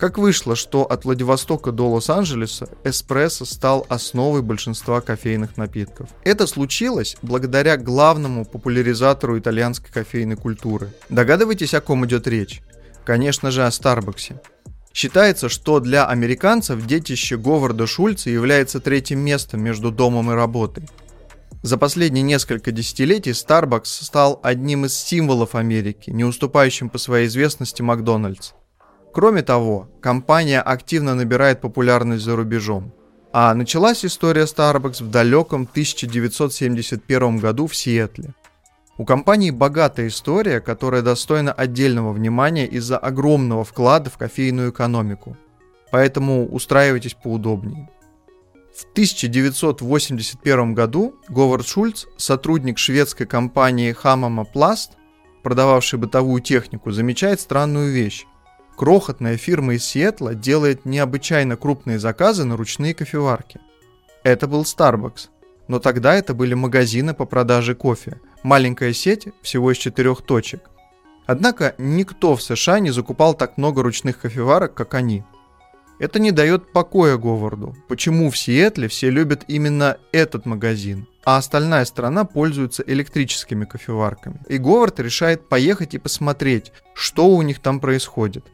как 0.03 0.19
вышло, 0.19 0.57
что 0.57 0.83
от 0.83 1.05
Владивостока 1.05 1.71
до 1.71 1.89
Лос-Анджелеса 1.89 2.69
эспрессо 2.83 3.45
стал 3.45 3.87
основой 3.89 4.43
большинства 4.43 5.01
кофейных 5.01 5.57
напитков? 5.57 6.09
Это 6.25 6.49
случилось 6.49 7.17
благодаря 7.23 7.77
главному 7.77 8.45
популяризатору 8.45 9.39
итальянской 9.39 9.93
кофейной 9.93 10.35
культуры. 10.35 10.93
Догадываетесь, 11.09 11.73
о 11.75 11.81
ком 11.81 12.05
идет 12.05 12.27
речь? 12.27 12.63
Конечно 13.05 13.53
же, 13.53 13.65
о 13.65 13.71
Старбаксе. 13.71 14.41
Считается, 14.93 15.49
что 15.49 15.79
для 15.79 16.05
американцев 16.09 16.85
детище 16.85 17.37
Говарда 17.37 17.87
Шульца 17.87 18.29
является 18.29 18.81
третьим 18.81 19.21
местом 19.21 19.63
между 19.63 19.93
домом 19.93 20.33
и 20.33 20.35
работой. 20.35 20.89
За 21.63 21.79
последние 21.79 22.25
несколько 22.25 22.73
десятилетий 22.73 23.31
Starbucks 23.31 23.85
стал 23.85 24.41
одним 24.43 24.85
из 24.85 24.97
символов 24.97 25.55
Америки, 25.55 26.11
не 26.11 26.25
уступающим 26.25 26.91
по 26.91 26.99
своей 26.99 27.29
известности 27.29 27.83
Макдональдс. 27.83 28.51
Кроме 29.13 29.43
того, 29.43 29.91
компания 30.01 30.61
активно 30.61 31.15
набирает 31.15 31.61
популярность 31.61 32.25
за 32.25 32.35
рубежом. 32.35 32.93
А 33.35 33.55
началась 33.55 34.05
история 34.05 34.45
Starbucks 34.45 35.05
в 35.05 35.11
далеком 35.11 35.69
1971 35.71 37.39
году 37.39 37.67
в 37.67 37.77
Сиэтле. 37.77 38.35
У 38.97 39.05
компании 39.05 39.51
богатая 39.51 40.09
история, 40.09 40.61
которая 40.61 41.03
достойна 41.03 41.53
отдельного 41.53 42.13
внимания 42.13 42.67
из-за 42.67 42.99
огромного 42.99 43.65
вклада 43.65 44.11
в 44.11 44.17
кофейную 44.17 44.71
экономику. 44.71 45.37
Поэтому 45.91 46.47
устраивайтесь 46.47 47.15
поудобнее. 47.15 47.91
В 48.75 48.85
1981 48.93 50.75
году 50.75 51.17
Говард 51.29 51.67
Шульц, 51.67 52.07
сотрудник 52.17 52.79
шведской 52.79 53.27
компании 53.27 53.95
Hamama 54.03 54.47
Plast, 54.55 54.93
продававший 55.43 55.99
бытовую 55.99 56.41
технику, 56.41 56.91
замечает 56.93 57.41
странную 57.41 57.93
вещь 57.93 58.27
крохотная 58.77 59.37
фирма 59.37 59.75
из 59.75 59.85
Сиэтла 59.85 60.35
делает 60.35 60.85
необычайно 60.85 61.57
крупные 61.57 61.99
заказы 61.99 62.45
на 62.45 62.57
ручные 62.57 62.95
кофеварки. 62.95 63.61
Это 64.23 64.47
был 64.47 64.63
Starbucks. 64.63 65.29
Но 65.69 65.79
тогда 65.79 66.15
это 66.15 66.35
были 66.35 66.55
магазины 66.55 67.15
по 67.15 67.25
продаже 67.25 67.75
кофе. 67.75 68.21
Маленькая 68.43 68.93
сеть 68.93 69.29
всего 69.43 69.73
из 69.73 69.79
четырех 69.79 70.23
точек. 70.23 70.69
Однако 71.27 71.75
никто 71.79 72.35
в 72.37 72.43
США 72.43 72.81
не 72.81 72.91
закупал 72.91 73.35
так 73.35 73.57
много 73.57 73.83
ручных 73.83 74.19
кофеварок, 74.19 74.75
как 74.75 74.95
они. 74.95 75.25
Это 75.99 76.19
не 76.19 76.33
дает 76.33 76.73
покоя 76.73 77.17
Говарду. 77.17 77.77
Почему 77.89 78.29
в 78.31 78.37
Сиэтле 78.37 78.89
все 78.89 79.09
любят 79.09 79.45
именно 79.47 79.99
этот 80.11 80.47
магазин, 80.47 81.07
а 81.25 81.37
остальная 81.37 81.85
страна 81.85 82.25
пользуется 82.25 82.83
электрическими 82.85 83.65
кофеварками. 83.65 84.41
И 84.49 84.59
Говард 84.59 84.99
решает 84.99 85.49
поехать 85.49 85.95
и 85.95 85.99
посмотреть, 85.99 86.73
что 86.95 87.29
у 87.29 87.43
них 87.43 87.61
там 87.61 87.79
происходит. 87.79 88.45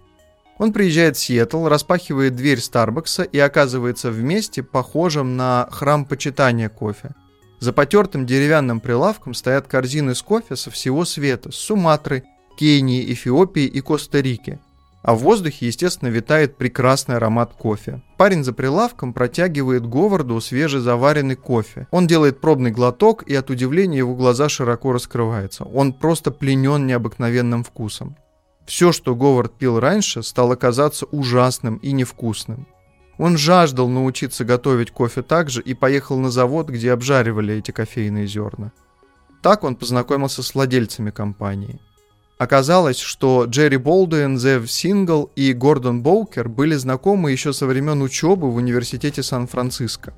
Он 0.59 0.73
приезжает 0.73 1.17
в 1.17 1.21
Сиэтл, 1.21 1.69
распахивает 1.69 2.35
дверь 2.35 2.61
Старбакса 2.61 3.23
и 3.23 3.39
оказывается 3.39 4.11
в 4.11 4.21
месте, 4.21 4.63
похожем 4.63 5.37
на 5.37 5.69
храм 5.71 6.05
почитания 6.05 6.69
кофе. 6.69 7.11
За 7.61 7.73
потертым 7.73 8.27
деревянным 8.27 8.81
прилавком 8.81 9.35
стоят 9.35 9.67
корзины 9.67 10.15
с 10.15 10.23
кофе 10.23 10.57
со 10.57 10.71
всего 10.71 11.05
света, 11.05 11.51
с 11.51 11.57
Суматры, 11.57 12.25
Кении, 12.59 13.13
Эфиопии 13.13 13.65
и 13.65 13.81
Коста-Рики. 13.81 14.59
А 15.03 15.15
в 15.15 15.19
воздухе, 15.21 15.67
естественно, 15.67 16.09
витает 16.09 16.57
прекрасный 16.57 17.17
аромат 17.17 17.53
кофе. 17.53 18.03
Парень 18.17 18.45
за 18.45 18.53
прилавком 18.53 19.13
протягивает 19.13 19.87
Говарду 19.87 20.41
свежезаваренный 20.41 21.37
кофе. 21.37 21.87
Он 21.93 22.07
делает 22.07 22.41
пробный 22.41 22.73
глоток, 22.73 23.23
и 23.23 23.35
от 23.35 23.49
удивления 23.49 23.99
его 23.99 24.15
глаза 24.15 24.49
широко 24.49 24.93
раскрываются. 24.93 25.65
Он 25.65 25.93
просто 25.93 26.31
пленен 26.31 26.87
необыкновенным 26.87 27.63
вкусом. 27.63 28.17
Все, 28.69 28.93
что 28.93 29.17
Говард 29.17 29.55
пил 29.55 29.81
раньше, 29.81 30.23
стало 30.23 30.55
казаться 30.55 31.07
ужасным 31.07 31.77
и 31.77 31.91
невкусным. 31.93 32.67
Он 33.17 33.39
жаждал 33.39 33.89
научиться 33.89 34.45
готовить 34.45 34.91
кофе 34.91 35.23
так 35.23 35.49
же 35.49 35.63
и 35.63 35.73
поехал 35.73 36.19
на 36.19 36.31
завод, 36.31 36.69
где 36.69 36.93
обжаривали 36.93 37.55
эти 37.55 37.71
кофейные 37.71 38.27
зерна. 38.27 38.73
Так 39.41 39.65
он 39.65 39.75
познакомился 39.75 40.43
с 40.43 40.55
владельцами 40.55 41.11
компании. 41.11 41.81
Оказалось, 42.37 42.99
что 42.99 43.47
Джерри 43.47 43.79
Болдуин, 43.79 44.39
Зев 44.39 44.71
Сингл 44.71 45.31
и 45.35 45.55
Гордон 45.55 46.03
Боукер 46.03 46.51
были 46.51 46.75
знакомы 46.75 47.33
еще 47.33 47.55
со 47.55 47.65
времен 47.65 48.03
учебы 48.03 48.51
в 48.51 48.57
Университете 48.57 49.23
Сан-Франциско. 49.23 50.13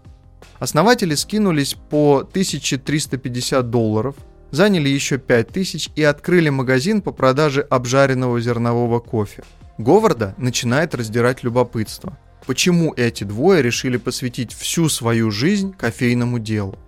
Основатели 0.59 1.15
скинулись 1.15 1.77
по 1.89 2.19
1350 2.29 3.71
долларов, 3.71 4.17
заняли 4.51 4.89
еще 4.89 5.19
5000 5.19 5.91
и 5.97 6.03
открыли 6.03 6.49
магазин 6.49 7.03
по 7.03 7.13
продаже 7.13 7.63
обжаренного 7.63 8.41
зернового 8.41 9.01
кофе. 9.01 9.43
Говарда 9.79 10.35
начинает 10.37 10.95
раздирать 10.95 11.43
любопытство. 11.43 12.19
Почему 12.47 12.93
эти 12.97 13.25
двое 13.25 13.63
решили 13.63 13.97
посвятить 13.97 14.53
всю 14.53 14.89
свою 14.89 15.31
жизнь 15.31 15.73
кофейному 15.73 16.39
делу? 16.39 16.79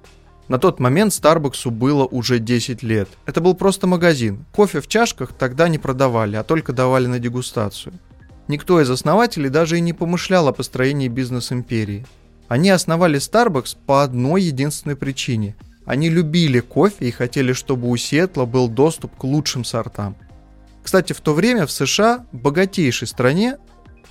На 0.49 0.59
тот 0.59 0.81
момент 0.81 1.14
Старбаксу 1.14 1.71
было 1.71 2.04
уже 2.04 2.38
10 2.38 2.83
лет. 2.83 3.09
Это 3.26 3.40
был 3.40 3.54
просто 3.54 3.87
магазин. 3.87 4.45
Кофе 4.52 4.81
в 4.81 4.88
чашках 4.88 5.33
тогда 5.33 5.69
не 5.69 5.78
продавали, 5.78 6.37
а 6.37 6.42
только 6.42 6.73
давали 6.73 7.07
на 7.07 7.19
дегустацию. 7.19 7.95
Никто 8.49 8.81
из 8.81 8.90
основателей 8.90 9.49
даже 9.49 9.78
и 9.78 9.81
не 9.81 9.92
помышлял 9.92 10.49
о 10.49 10.52
построении 10.52 11.09
бизнес-империи. 11.09 12.04
Они 12.49 12.69
основали 12.69 13.19
Starbucks 13.19 13.76
по 13.87 14.02
одной 14.02 14.42
единственной 14.42 14.97
причине. 14.97 15.57
Они 15.85 16.09
любили 16.09 16.61
кофе 16.61 17.09
и 17.09 17.11
хотели, 17.11 17.53
чтобы 17.53 17.89
у 17.89 17.97
Сиэтла 17.97 18.45
был 18.45 18.69
доступ 18.69 19.17
к 19.17 19.25
лучшим 19.25 19.65
сортам. 19.65 20.17
Кстати, 20.83 21.12
в 21.12 21.21
то 21.21 21.35
время 21.35 21.67
в 21.67 21.73
США, 21.73 22.27
богатейшей 22.33 23.09
стране, 23.09 23.59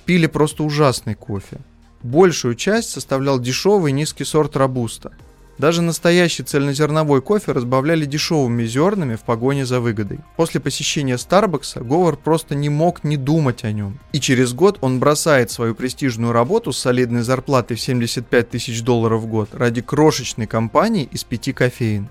пили 0.04 0.26
просто 0.26 0.64
ужасный 0.64 1.14
кофе. 1.14 1.58
Большую 2.02 2.54
часть 2.54 2.90
составлял 2.90 3.38
дешевый 3.38 3.92
низкий 3.92 4.24
сорт 4.24 4.56
робуста– 4.56 5.12
даже 5.58 5.82
настоящий 5.82 6.42
цельнозерновой 6.42 7.20
кофе 7.20 7.52
разбавляли 7.52 8.04
дешевыми 8.04 8.64
зернами 8.64 9.16
в 9.16 9.20
погоне 9.20 9.66
за 9.66 9.80
выгодой. 9.80 10.20
После 10.36 10.60
посещения 10.60 11.18
Старбакса 11.18 11.80
Говард 11.80 12.20
просто 12.20 12.54
не 12.54 12.68
мог 12.68 13.04
не 13.04 13.16
думать 13.16 13.64
о 13.64 13.72
нем. 13.72 13.98
И 14.12 14.20
через 14.20 14.54
год 14.54 14.78
он 14.80 14.98
бросает 14.98 15.50
свою 15.50 15.74
престижную 15.74 16.32
работу 16.32 16.72
с 16.72 16.78
солидной 16.78 17.22
зарплатой 17.22 17.76
в 17.76 17.80
75 17.80 18.50
тысяч 18.50 18.82
долларов 18.82 19.22
в 19.22 19.26
год 19.26 19.50
ради 19.52 19.82
крошечной 19.82 20.46
компании 20.46 21.08
из 21.10 21.24
пяти 21.24 21.52
кофеин. 21.52 22.08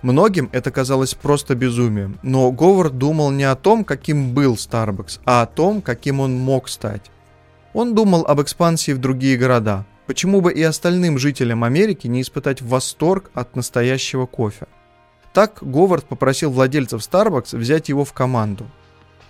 Многим 0.00 0.48
это 0.52 0.70
казалось 0.70 1.14
просто 1.14 1.56
безумием, 1.56 2.20
но 2.22 2.52
Говард 2.52 2.98
думал 2.98 3.32
не 3.32 3.42
о 3.42 3.56
том, 3.56 3.84
каким 3.84 4.32
был 4.32 4.54
Starbucks, 4.54 5.18
а 5.24 5.42
о 5.42 5.46
том, 5.46 5.82
каким 5.82 6.20
он 6.20 6.38
мог 6.38 6.68
стать. 6.68 7.10
Он 7.74 7.96
думал 7.96 8.24
об 8.24 8.40
экспансии 8.40 8.92
в 8.92 8.98
другие 8.98 9.36
города– 9.36 9.84
Почему 10.08 10.40
бы 10.40 10.54
и 10.54 10.62
остальным 10.62 11.18
жителям 11.18 11.64
Америки 11.64 12.06
не 12.06 12.22
испытать 12.22 12.62
восторг 12.62 13.30
от 13.34 13.54
настоящего 13.56 14.24
кофе? 14.24 14.66
Так 15.34 15.58
Говард 15.60 16.06
попросил 16.06 16.50
владельцев 16.50 17.02
Starbucks 17.02 17.54
взять 17.54 17.90
его 17.90 18.06
в 18.06 18.14
команду. 18.14 18.66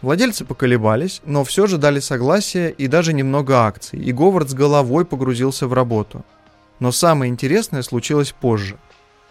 Владельцы 0.03 0.45
поколебались, 0.45 1.21
но 1.25 1.43
все 1.43 1.67
же 1.67 1.79
дали 1.79 1.99
согласие 1.99 2.71
и 2.71 2.87
даже 2.87 3.13
немного 3.13 3.67
акций, 3.67 3.99
и 3.99 4.13
Говард 4.13 4.51
с 4.51 4.55
головой 4.55 5.05
погрузился 5.05 5.67
в 5.67 5.73
работу. 5.73 6.25
Но 6.79 6.93
самое 6.93 7.29
интересное 7.29 7.83
случилось 7.83 8.31
позже. 8.31 8.79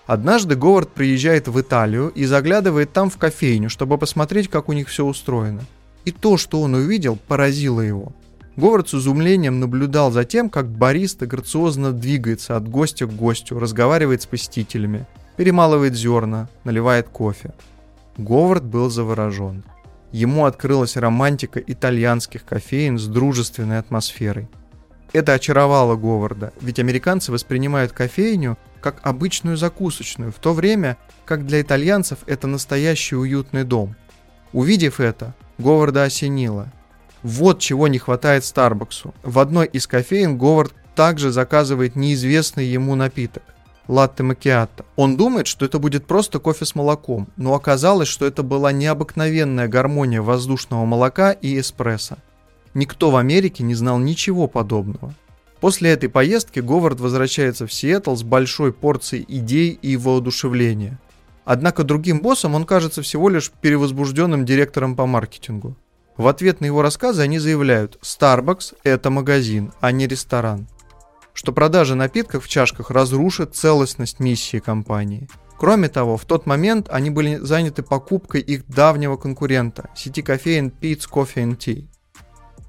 Однажды 0.05 0.55
Говард 0.55 0.89
приезжает 0.91 1.47
в 1.47 1.61
Италию 1.61 2.09
и 2.09 2.25
заглядывает 2.25 2.91
там 2.91 3.09
в 3.09 3.15
кофейню, 3.15 3.69
чтобы 3.69 3.97
посмотреть, 3.97 4.49
как 4.49 4.67
у 4.67 4.73
них 4.73 4.89
все 4.89 5.05
устроено. 5.05 5.61
И 6.03 6.11
то, 6.11 6.35
что 6.35 6.59
он 6.59 6.73
увидел, 6.73 7.17
поразило 7.25 7.79
его– 7.79 8.11
Говард 8.57 8.89
с 8.89 8.95
изумлением 8.95 9.59
наблюдал 9.59 10.11
за 10.11 10.25
тем, 10.25 10.49
как 10.49 10.67
бариста 10.67 11.27
грациозно 11.27 11.91
двигается 11.91 12.57
от 12.57 12.67
гостя 12.67 13.05
к 13.05 13.15
гостю, 13.15 13.59
разговаривает 13.59 14.23
с 14.23 14.25
посетителями, 14.25 15.05
перемалывает 15.35 15.93
зерна, 15.93 16.49
наливает 16.63 17.07
кофе. 17.07 17.53
Говард 18.17 18.63
был 18.63 18.89
заворожен. 18.89 19.63
Ему 20.11 20.45
открылась 20.45 20.97
романтика 20.97 21.59
итальянских 21.59 22.45
кофеин 22.45 22.97
с 22.97 23.05
дружественной 23.05 23.77
атмосферой. 23.77 24.47
Это 25.13 25.33
очаровало 25.33 25.95
Говарда, 25.95 26.51
ведь 26.59 26.79
американцы 26.79 27.31
воспринимают 27.31 27.91
кофейню 27.91 28.57
как 28.81 29.01
обычную 29.03 29.55
закусочную, 29.57 30.31
в 30.31 30.39
то 30.39 30.53
время 30.53 30.97
как 31.25 31.45
для 31.45 31.61
итальянцев 31.61 32.19
это 32.25 32.47
настоящий 32.47 33.15
уютный 33.15 33.65
дом. 33.65 33.95
Увидев 34.51 34.99
это, 34.99 35.35
Говарда 35.59 36.05
осенило. 36.05 36.73
Вот 37.23 37.59
чего 37.59 37.87
не 37.87 37.97
хватает 37.97 38.45
Старбаксу. 38.45 39.13
В 39.23 39.39
одной 39.39 39.67
из 39.67 39.87
кофеин 39.87 40.37
Говард 40.37 40.73
также 40.95 41.31
заказывает 41.31 41.95
неизвестный 41.95 42.65
ему 42.65 42.95
напиток– 42.95 43.43
латте 43.87 44.23
макиатто. 44.23 44.85
Он 44.95 45.17
думает, 45.17 45.47
что 45.47 45.65
это 45.65 45.79
будет 45.79 46.05
просто 46.05 46.39
кофе 46.39 46.65
с 46.65 46.75
молоком, 46.75 47.27
но 47.37 47.53
оказалось, 47.53 48.07
что 48.07 48.25
это 48.25 48.43
была 48.43 48.71
необыкновенная 48.71 49.67
гармония 49.67 50.21
воздушного 50.21 50.85
молока 50.85 51.31
и 51.31 51.59
эспрессо. 51.59 52.17
Никто 52.73 53.09
в 53.09 53.15
Америке 53.15 53.63
не 53.63 53.75
знал 53.75 53.97
ничего 53.97 54.47
подобного. 54.47 55.13
После 55.59 55.91
этой 55.91 56.09
поездки 56.09 56.59
Говард 56.59 56.99
возвращается 56.99 57.65
в 57.65 57.73
Сиэтл 57.73 58.15
с 58.15 58.23
большой 58.23 58.71
порцией 58.71 59.25
идей 59.27 59.71
и 59.81 59.97
воодушевления. 59.97 60.99
Однако 61.45 61.83
другим 61.83 62.19
боссом 62.19 62.53
он 62.53 62.65
кажется 62.65 63.01
всего 63.01 63.29
лишь 63.29 63.49
перевозбужденным 63.49 64.45
директором 64.45 64.95
по 64.95 65.05
маркетингу. 65.07 65.75
В 66.17 66.27
ответ 66.27 66.61
на 66.61 66.65
его 66.65 66.81
рассказы 66.81 67.21
они 67.21 67.37
заявляют, 67.37 67.99
Starbucks– 68.01 68.75
это 68.83 69.11
магазин, 69.11 69.71
а 69.79 69.91
не 69.91 70.07
ресторан. 70.07 70.67
Что 71.33 71.51
продажа 71.51 71.93
напитков 71.93 72.45
в 72.45 72.47
чашках 72.47 72.89
разрушит 72.89 73.55
целостность 73.55 74.19
миссии 74.19 74.57
компании. 74.57 75.29
Кроме 75.59 75.89
того, 75.89 76.17
в 76.17 76.25
тот 76.25 76.47
момент 76.47 76.87
они 76.89 77.11
были 77.11 77.35
заняты 77.35 77.83
покупкой 77.83 78.41
их 78.41 78.67
давнего 78.67 79.17
конкурента– 79.17 79.89
сети 79.95 80.23
кофеин 80.23 80.73
Pete's 80.81 81.07
Coffee 81.11 81.43
and 81.43 81.57
Tea. 81.57 81.87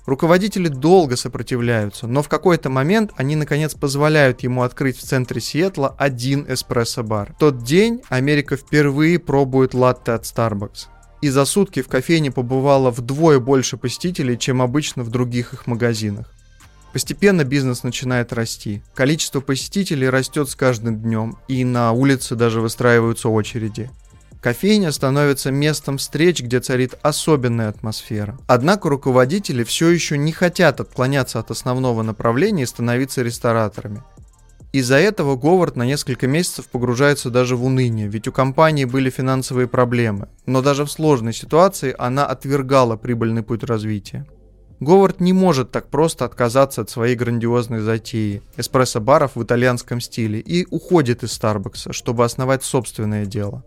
Руководители 0.05 0.69
долго 0.69 1.17
сопротивляются, 1.17 2.07
но 2.07 2.23
в 2.23 2.29
какой-то 2.29 2.71
момент 2.71 3.13
они 3.17 3.37
наконец 3.37 3.75
позволяют 3.75 4.43
ему 4.43 4.63
открыть 4.63 4.99
в 4.99 5.03
центре 5.03 5.41
Сиэтла 5.41 5.95
один 5.99 6.47
эспрессо-бар. 6.49 7.33
В 7.35 7.39
тот 7.39 7.63
день 7.63 8.03
Америка 8.09 8.57
впервые 8.57 9.19
пробует 9.19 9.75
латте 9.75 10.13
от 10.13 10.25
Starbucks 10.25 10.89
и 11.21 11.29
за 11.29 11.45
сутки 11.45 11.83
в 11.83 11.89
кофейне 11.89 12.31
побывало 12.31 12.91
вдвое 12.91 13.39
больше 13.39 13.77
посетителей, 13.77 14.39
чем 14.39 14.63
обычно 14.63 15.03
в 15.03 15.11
других 15.11 15.53
их 15.53 15.67
магазинах. 15.67 16.33
Постепенно 16.93 17.45
бизнес 17.45 17.83
начинает 17.83 18.33
расти. 18.33 18.83
Количество 18.95 19.41
посетителей 19.41 20.09
растет 20.09 20.49
с 20.49 20.55
каждым 20.55 21.01
днем, 21.01 21.39
и 21.47 21.65
на 21.65 21.93
улице 21.93 22.35
даже 22.35 22.61
выстраиваются 22.61 23.29
очереди. 23.29 23.91
Кофейня 24.41 24.93
становится 24.93 25.51
местом 25.51 25.99
встреч, 25.99 26.43
где 26.43 26.61
царит 26.61 26.95
особенная 27.03 27.69
атмосфера. 27.69 28.39
Однако 28.47 28.89
руководители 28.89 29.65
все 29.65 29.89
еще 29.89 30.17
не 30.17 30.33
хотят 30.33 30.81
отклоняться 30.81 31.41
от 31.41 31.51
основного 31.51 32.03
направления 32.03 32.63
и 32.63 32.67
становиться 32.67 33.23
рестораторами. 33.23 34.03
Из-за 34.71 34.97
этого 34.97 35.37
Говард 35.37 35.77
на 35.77 35.85
несколько 35.87 36.27
месяцев 36.27 36.67
погружается 36.69 37.31
даже 37.31 37.57
в 37.57 37.65
уныние, 37.65 38.07
ведь 38.07 38.29
у 38.29 38.33
компании 38.33 38.85
были 38.85 39.09
финансовые 39.09 39.67
проблемы. 39.67 40.29
Но 40.45 40.61
даже 40.61 40.85
в 40.85 40.91
сложной 40.91 41.33
ситуации 41.33 41.95
она 41.99 42.27
отвергала 42.27 42.97
прибыльный 42.97 43.43
путь 43.43 43.65
развития. 43.65 44.27
Говард 44.81 45.21
не 45.21 45.33
может 45.33 45.71
так 45.71 45.89
просто 45.89 46.27
отказаться 46.27 46.83
от 46.83 46.91
своей 46.91 47.17
грандиозной 47.17 47.81
затеи– 47.81 48.43
эспрессо-баров 48.57 49.33
в 49.35 49.43
итальянском 49.43 50.01
стиле 50.01 50.39
и 50.39 50.67
уходит 50.71 51.25
из 51.25 51.33
Старбакса, 51.33 51.93
чтобы 51.93 52.25
основать 52.25 52.63
собственное 52.63 53.25
дело. 53.25 53.65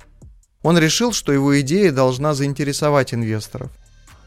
Он 0.61 0.77
решил, 0.77 1.11
что 1.11 1.33
его 1.33 1.59
идея 1.61 1.91
должна 1.91 2.33
заинтересовать 2.33 3.13
инвесторов. 3.13 3.71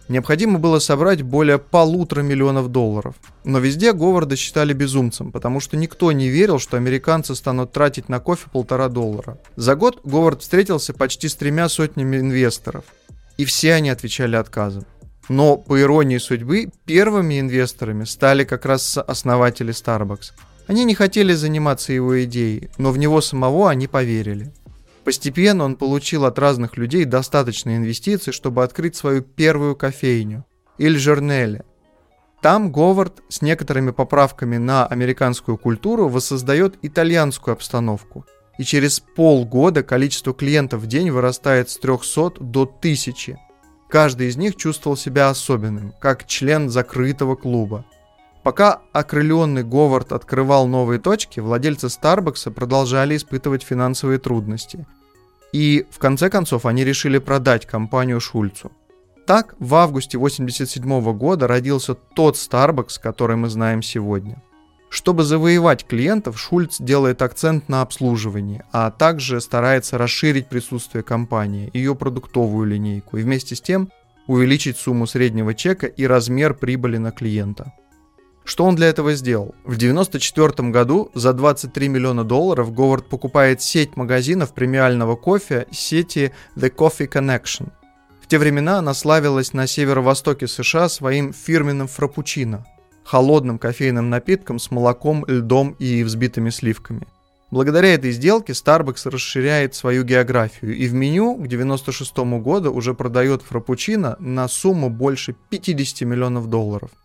Необходимо 0.08 0.58
было 0.58 0.80
собрать 0.80 1.22
более 1.22 1.58
полутора 1.58 2.20
миллионов 2.20 2.68
долларов. 2.68 3.14
Но 3.44 3.58
везде 3.58 3.92
Говарда 3.92 4.36
считали 4.36 4.74
безумцем, 4.74 5.32
потому 5.32 5.60
что 5.60 5.76
никто 5.76 6.12
не 6.12 6.28
верил, 6.28 6.58
что 6.58 6.76
американцы 6.76 7.34
станут 7.34 7.72
тратить 7.72 8.08
на 8.08 8.20
кофе 8.20 8.48
полтора 8.52 8.88
доллара. 8.88 9.38
За 9.56 9.76
год 9.76 10.00
Говард 10.04 10.42
встретился 10.42 10.92
почти 10.92 11.28
с 11.28 11.34
тремя 11.34 11.68
сотнями 11.68 12.18
инвесторов. 12.18 12.84
И 13.38 13.44
все 13.46 13.74
они 13.74 13.88
отвечали 13.88 14.36
отказом. 14.36 14.84
Но, 15.28 15.56
по 15.56 15.80
иронии 15.80 16.18
судьбы, 16.18 16.70
первыми 16.84 17.40
инвесторами 17.40 18.04
стали 18.04 18.44
как 18.44 18.66
раз 18.66 18.98
основатели 18.98 19.72
Starbucks. 19.72 20.32
Они 20.66 20.84
не 20.84 20.94
хотели 20.94 21.32
заниматься 21.32 21.92
его 21.92 22.22
идеей, 22.24 22.70
но 22.76 22.90
в 22.92 22.98
него 22.98 23.20
самого 23.22 23.70
они 23.70 23.86
поверили. 23.86 24.52
Постепенно 25.04 25.64
он 25.64 25.76
получил 25.76 26.24
от 26.24 26.38
разных 26.38 26.76
людей 26.78 27.04
достаточно 27.04 27.76
инвестиций, 27.76 28.32
чтобы 28.32 28.64
открыть 28.64 28.96
свою 28.96 29.22
первую 29.22 29.76
кофейню– 29.76 30.44
Иль 30.78 30.98
Жернеле. 30.98 31.64
Там 32.40 32.72
Говард 32.72 33.22
с 33.28 33.42
некоторыми 33.42 33.90
поправками 33.90 34.56
на 34.56 34.86
американскую 34.86 35.56
культуру 35.56 36.08
воссоздает 36.08 36.76
итальянскую 36.82 37.52
обстановку. 37.52 38.24
И 38.58 38.64
через 38.64 39.00
полгода 39.00 39.82
количество 39.82 40.32
клиентов 40.32 40.82
в 40.82 40.86
день 40.86 41.10
вырастает 41.10 41.70
с 41.70 41.78
300 41.78 42.40
до 42.40 42.62
1000. 42.62 43.38
Каждый 43.88 44.28
из 44.28 44.36
них 44.36 44.56
чувствовал 44.56 44.96
себя 44.96 45.28
особенным, 45.28 45.92
как 46.00 46.26
член 46.26 46.70
закрытого 46.70 47.34
клуба. 47.34 47.84
Пока 48.44 48.82
окрыленный 48.92 49.64
Говард 49.64 50.12
открывал 50.12 50.68
новые 50.68 51.00
точки, 51.00 51.40
владельцы 51.40 51.88
Старбакса 51.88 52.50
продолжали 52.50 53.16
испытывать 53.16 53.62
финансовые 53.62 54.18
трудности. 54.18 54.86
И 55.54 55.86
в 55.90 55.98
конце 55.98 56.28
концов 56.28 56.66
они 56.66 56.84
решили 56.84 57.16
продать 57.16 57.64
компанию 57.64 58.20
Шульцу. 58.20 58.70
Так, 59.26 59.54
в 59.58 59.74
августе 59.74 60.18
1987 60.18 61.16
года 61.16 61.48
родился 61.48 61.94
тот 61.94 62.34
Starbucks, 62.34 63.00
который 63.02 63.36
мы 63.36 63.48
знаем 63.48 63.82
сегодня. 63.82 64.42
Чтобы 64.90 65.24
завоевать 65.24 65.86
клиентов, 65.86 66.38
Шульц 66.38 66.76
делает 66.78 67.22
акцент 67.22 67.70
на 67.70 67.80
обслуживании, 67.80 68.62
а 68.72 68.90
также 68.90 69.40
старается 69.40 69.96
расширить 69.96 70.48
присутствие 70.48 71.02
компании, 71.02 71.70
ее 71.72 71.94
продуктовую 71.94 72.66
линейку 72.66 73.16
и 73.16 73.22
вместе 73.22 73.56
с 73.56 73.62
тем 73.62 73.88
увеличить 74.26 74.76
сумму 74.76 75.06
среднего 75.06 75.54
чека 75.54 75.86
и 75.86 76.06
размер 76.06 76.52
прибыли 76.52 76.98
на 76.98 77.10
клиента. 77.10 77.72
Что 78.44 78.64
он 78.64 78.76
для 78.76 78.88
этого 78.88 79.14
сделал? 79.14 79.54
В 79.64 79.76
1994 79.76 80.68
году 80.68 81.10
за 81.14 81.32
23 81.32 81.88
миллиона 81.88 82.24
долларов 82.24 82.74
Говард 82.74 83.08
покупает 83.08 83.62
сеть 83.62 83.96
магазинов 83.96 84.52
премиального 84.52 85.16
кофе 85.16 85.66
сети 85.72 86.30
The 86.54 86.70
Coffee 86.70 87.08
Connection. 87.08 87.70
В 88.20 88.28
те 88.28 88.38
времена 88.38 88.78
она 88.78 88.92
славилась 88.92 89.54
на 89.54 89.66
северо-востоке 89.66 90.46
США 90.46 90.90
своим 90.90 91.32
фирменным 91.32 91.88
фрапучино– 91.88 92.66
холодным 93.04 93.58
кофейным 93.58 94.10
напитком 94.10 94.58
с 94.58 94.70
молоком, 94.70 95.24
льдом 95.26 95.74
и 95.78 96.02
взбитыми 96.02 96.50
сливками. 96.50 97.06
Благодаря 97.50 97.94
этой 97.94 98.12
сделке 98.12 98.52
Starbucks 98.52 99.08
расширяет 99.08 99.74
свою 99.74 100.04
географию 100.04 100.76
и 100.76 100.86
в 100.86 100.92
меню 100.92 101.34
к 101.34 101.46
1996 101.46 102.16
году 102.42 102.72
уже 102.72 102.92
продает 102.92 103.42
фрапучино 103.42 104.16
на 104.18 104.48
сумму 104.48 104.90
больше 104.90 105.34
50 105.50 106.02
миллионов 106.02 106.48
долларов– 106.48 106.90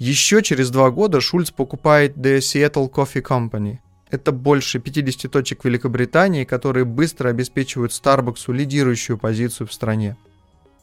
еще 0.00 0.42
через 0.42 0.70
два 0.70 0.90
года 0.90 1.20
Шульц 1.20 1.50
покупает 1.50 2.16
The 2.16 2.38
Seattle 2.38 2.90
Coffee 2.90 3.22
Company. 3.22 3.80
Это 4.10 4.32
больше 4.32 4.78
50 4.78 5.30
точек 5.30 5.62
Великобритании, 5.62 6.44
которые 6.44 6.86
быстро 6.86 7.28
обеспечивают 7.28 7.92
Starbucks 7.92 8.50
лидирующую 8.50 9.18
позицию 9.18 9.66
в 9.66 9.74
стране. 9.74 10.16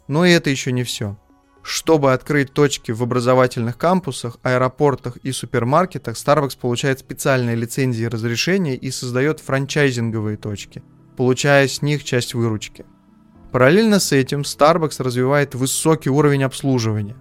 Но 0.07 0.23
и 0.23 0.29
это 0.29 0.51
еще 0.51 0.71
не 0.71 0.83
все. 0.83 1.17
Чтобы 1.63 2.13
открыть 2.13 2.53
точки 2.53 2.91
в 2.91 3.01
образовательных 3.01 3.79
кампусах, 3.79 4.37
аэропортах 4.43 5.17
и 5.17 5.31
супермаркетах, 5.31 6.15
Starbucks 6.15 6.55
получает 6.61 6.99
специальные 6.99 7.55
лицензии 7.55 8.03
и 8.03 8.07
разрешения 8.07 8.75
и 8.75 8.91
создает 8.91 9.39
франчайзинговые 9.39 10.37
точки, 10.37 10.83
получая 11.17 11.67
с 11.67 11.81
них 11.81 12.03
часть 12.03 12.35
выручки. 12.35 12.85
Параллельно 13.51 13.99
с 13.99 14.11
этим 14.11 14.41
Starbucks 14.41 15.01
развивает 15.01 15.55
высокий 15.55 16.11
уровень 16.11 16.43
обслуживания. 16.43 17.15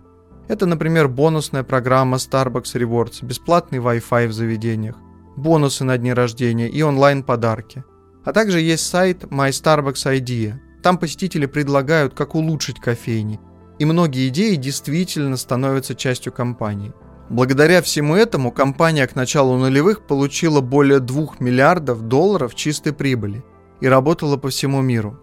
Это, 0.48 0.66
например, 0.66 1.08
бонусная 1.08 1.64
программа 1.64 2.18
Starbucks 2.18 2.74
Rewards, 2.74 3.24
бесплатный 3.24 3.78
Wi-Fi 3.78 4.28
в 4.28 4.32
заведениях, 4.32 4.96
бонусы 5.36 5.84
на 5.84 5.98
дни 5.98 6.12
рождения 6.12 6.68
и 6.68 6.82
онлайн-подарки. 6.82 7.84
А 8.24 8.32
также 8.32 8.60
есть 8.60 8.86
сайт 8.86 9.24
My 9.24 9.50
Starbucks 9.50 10.06
Idea. 10.06 10.54
Там 10.82 10.98
посетители 10.98 11.46
предлагают, 11.46 12.14
как 12.14 12.34
улучшить 12.34 12.80
кофейни. 12.80 13.40
И 13.78 13.84
многие 13.84 14.28
идеи 14.28 14.54
действительно 14.54 15.36
становятся 15.36 15.94
частью 15.94 16.32
компании. 16.32 16.94
Благодаря 17.28 17.82
всему 17.82 18.14
этому 18.14 18.52
компания 18.52 19.06
к 19.08 19.16
началу 19.16 19.58
нулевых 19.58 20.06
получила 20.06 20.60
более 20.60 21.00
2 21.00 21.26
миллиардов 21.40 22.02
долларов 22.02 22.54
чистой 22.54 22.92
прибыли 22.92 23.44
и 23.80 23.88
работала 23.88 24.36
по 24.36 24.48
всему 24.48 24.80
миру. 24.80 25.18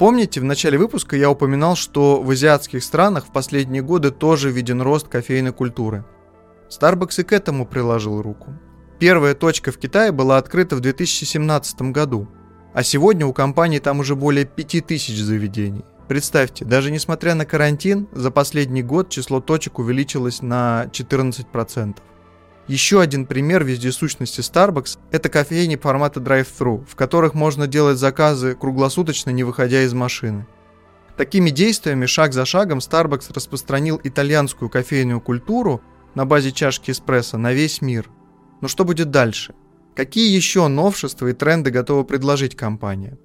Помните, 0.00 0.40
в 0.40 0.44
начале 0.44 0.78
выпуска 0.78 1.14
я 1.14 1.30
упоминал, 1.30 1.76
что 1.76 2.22
в 2.22 2.30
азиатских 2.30 2.82
странах 2.82 3.26
в 3.26 3.32
последние 3.32 3.82
годы 3.82 4.10
тоже 4.10 4.50
виден 4.50 4.80
рост 4.80 5.08
кофейной 5.08 5.52
культуры. 5.52 6.06
Starbucks 6.70 7.20
и 7.20 7.22
к 7.22 7.34
этому 7.34 7.66
приложил 7.66 8.22
руку. 8.22 8.58
Первая 8.98 9.34
точка 9.34 9.72
в 9.72 9.76
Китае 9.76 10.10
была 10.10 10.38
открыта 10.38 10.74
в 10.74 10.80
2017 10.80 11.82
году, 11.92 12.28
а 12.72 12.82
сегодня 12.82 13.26
у 13.26 13.34
компании 13.34 13.78
там 13.78 14.00
уже 14.00 14.16
более 14.16 14.46
5000 14.46 15.18
заведений. 15.18 15.84
Представьте, 16.08 16.64
даже 16.64 16.90
несмотря 16.90 17.34
на 17.34 17.44
карантин, 17.44 18.08
за 18.12 18.30
последний 18.30 18.82
год 18.82 19.10
число 19.10 19.40
точек 19.40 19.80
увеличилось 19.80 20.40
на 20.40 20.86
14%. 20.92 21.96
Еще 22.70 23.00
один 23.00 23.26
пример 23.26 23.64
вездесущности 23.64 24.42
Starbucks– 24.42 25.00
это 25.10 25.28
кофейни 25.28 25.74
формата 25.74 26.20
drive-thru, 26.20 26.86
в 26.88 26.94
которых 26.94 27.34
можно 27.34 27.66
делать 27.66 27.98
заказы 27.98 28.54
круглосуточно, 28.54 29.30
не 29.30 29.42
выходя 29.42 29.82
из 29.82 29.92
машины. 29.92 30.46
Такими 31.16 31.50
действиями 31.50 32.06
шаг 32.06 32.32
за 32.32 32.44
шагом 32.44 32.78
Starbucks 32.78 33.32
распространил 33.34 34.00
итальянскую 34.04 34.68
кофейную 34.68 35.20
культуру 35.20 35.82
на 36.14 36.26
базе 36.26 36.52
чашки 36.52 36.92
эспрессо 36.92 37.38
на 37.38 37.52
весь 37.52 37.82
мир. 37.82 38.08
Но 38.60 38.68
что 38.68 38.84
будет 38.84 39.10
дальше? 39.10 39.52
Какие 39.96 40.32
еще 40.32 40.68
новшества 40.68 41.26
и 41.26 41.32
тренды 41.32 41.72
готова 41.72 42.04
предложить 42.04 42.54
компания? 42.54 43.18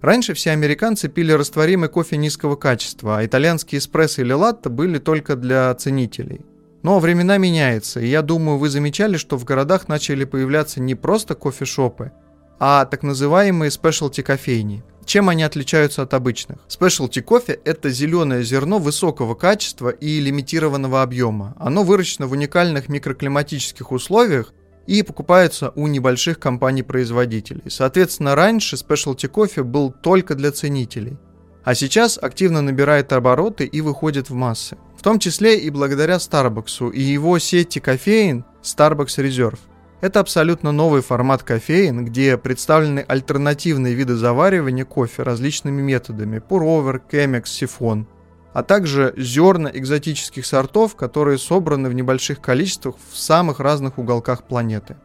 Раньше 0.00 0.32
все 0.34 0.52
американцы 0.52 1.08
пили 1.08 1.32
растворимый 1.32 1.88
кофе 1.88 2.18
низкого 2.18 2.54
качества, 2.54 3.18
а 3.18 3.26
итальянские 3.26 3.80
эспрессо 3.80 4.22
или 4.22 4.32
латте 4.32 4.68
были 4.68 4.98
только 4.98 5.34
для 5.34 5.74
ценителей– 5.74 6.42
но 6.86 7.00
времена 7.00 7.36
меняются, 7.36 7.98
и 7.98 8.06
я 8.06 8.22
думаю, 8.22 8.58
вы 8.58 8.68
замечали, 8.68 9.16
что 9.16 9.36
в 9.36 9.44
городах 9.44 9.88
начали 9.88 10.24
появляться 10.24 10.80
не 10.80 10.94
просто 10.94 11.34
кофешопы, 11.34 12.12
а 12.60 12.84
так 12.84 13.02
называемые 13.02 13.72
спешлти 13.72 14.20
кофейни. 14.20 14.84
Чем 15.04 15.28
они 15.28 15.42
отличаются 15.42 16.02
от 16.02 16.14
обычных? 16.14 16.58
Спешлти 16.68 17.20
кофе– 17.22 17.58
это 17.64 17.90
зеленое 17.90 18.44
зерно 18.44 18.78
высокого 18.78 19.34
качества 19.34 19.88
и 19.88 20.20
лимитированного 20.20 21.02
объема. 21.02 21.56
Оно 21.58 21.82
выращено 21.82 22.28
в 22.28 22.32
уникальных 22.32 22.88
микроклиматических 22.88 23.90
условиях 23.90 24.54
и 24.86 25.02
покупается 25.02 25.72
у 25.74 25.88
небольших 25.88 26.38
компаний-производителей. 26.38 27.64
Соответственно, 27.68 28.36
раньше 28.36 28.76
спешлти 28.76 29.26
кофе 29.26 29.64
был 29.64 29.90
только 29.90 30.36
для 30.36 30.52
ценителей, 30.52 31.16
а 31.64 31.74
сейчас 31.74 32.16
активно 32.16 32.62
набирает 32.62 33.12
обороты 33.12 33.64
и 33.64 33.80
выходит 33.80 34.30
в 34.30 34.34
массы 34.34 34.76
том 35.06 35.20
числе 35.20 35.60
и 35.60 35.70
благодаря 35.70 36.16
Starbucks 36.16 36.92
и 36.92 37.00
его 37.00 37.38
сети 37.38 37.78
кофеин 37.78 38.44
Starbucks 38.60 39.22
Reserve. 39.24 39.60
Это 40.00 40.18
абсолютно 40.18 40.72
новый 40.72 41.00
формат 41.00 41.44
кофеин, 41.44 42.04
где 42.04 42.36
представлены 42.36 43.04
альтернативные 43.06 43.94
виды 43.94 44.16
заваривания 44.16 44.84
кофе 44.84 45.22
различными 45.22 45.80
методами– 45.80 46.38
пуровер, 46.48 46.98
кемекс, 46.98 47.52
сифон, 47.52 48.08
а 48.52 48.64
также 48.64 49.14
зерна 49.16 49.70
экзотических 49.72 50.44
сортов, 50.44 50.96
которые 50.96 51.38
собраны 51.38 51.88
в 51.88 51.94
небольших 51.94 52.40
количествах 52.40 52.96
в 53.12 53.16
самых 53.16 53.60
разных 53.60 53.98
уголках 53.98 54.42
планеты. 54.42 54.96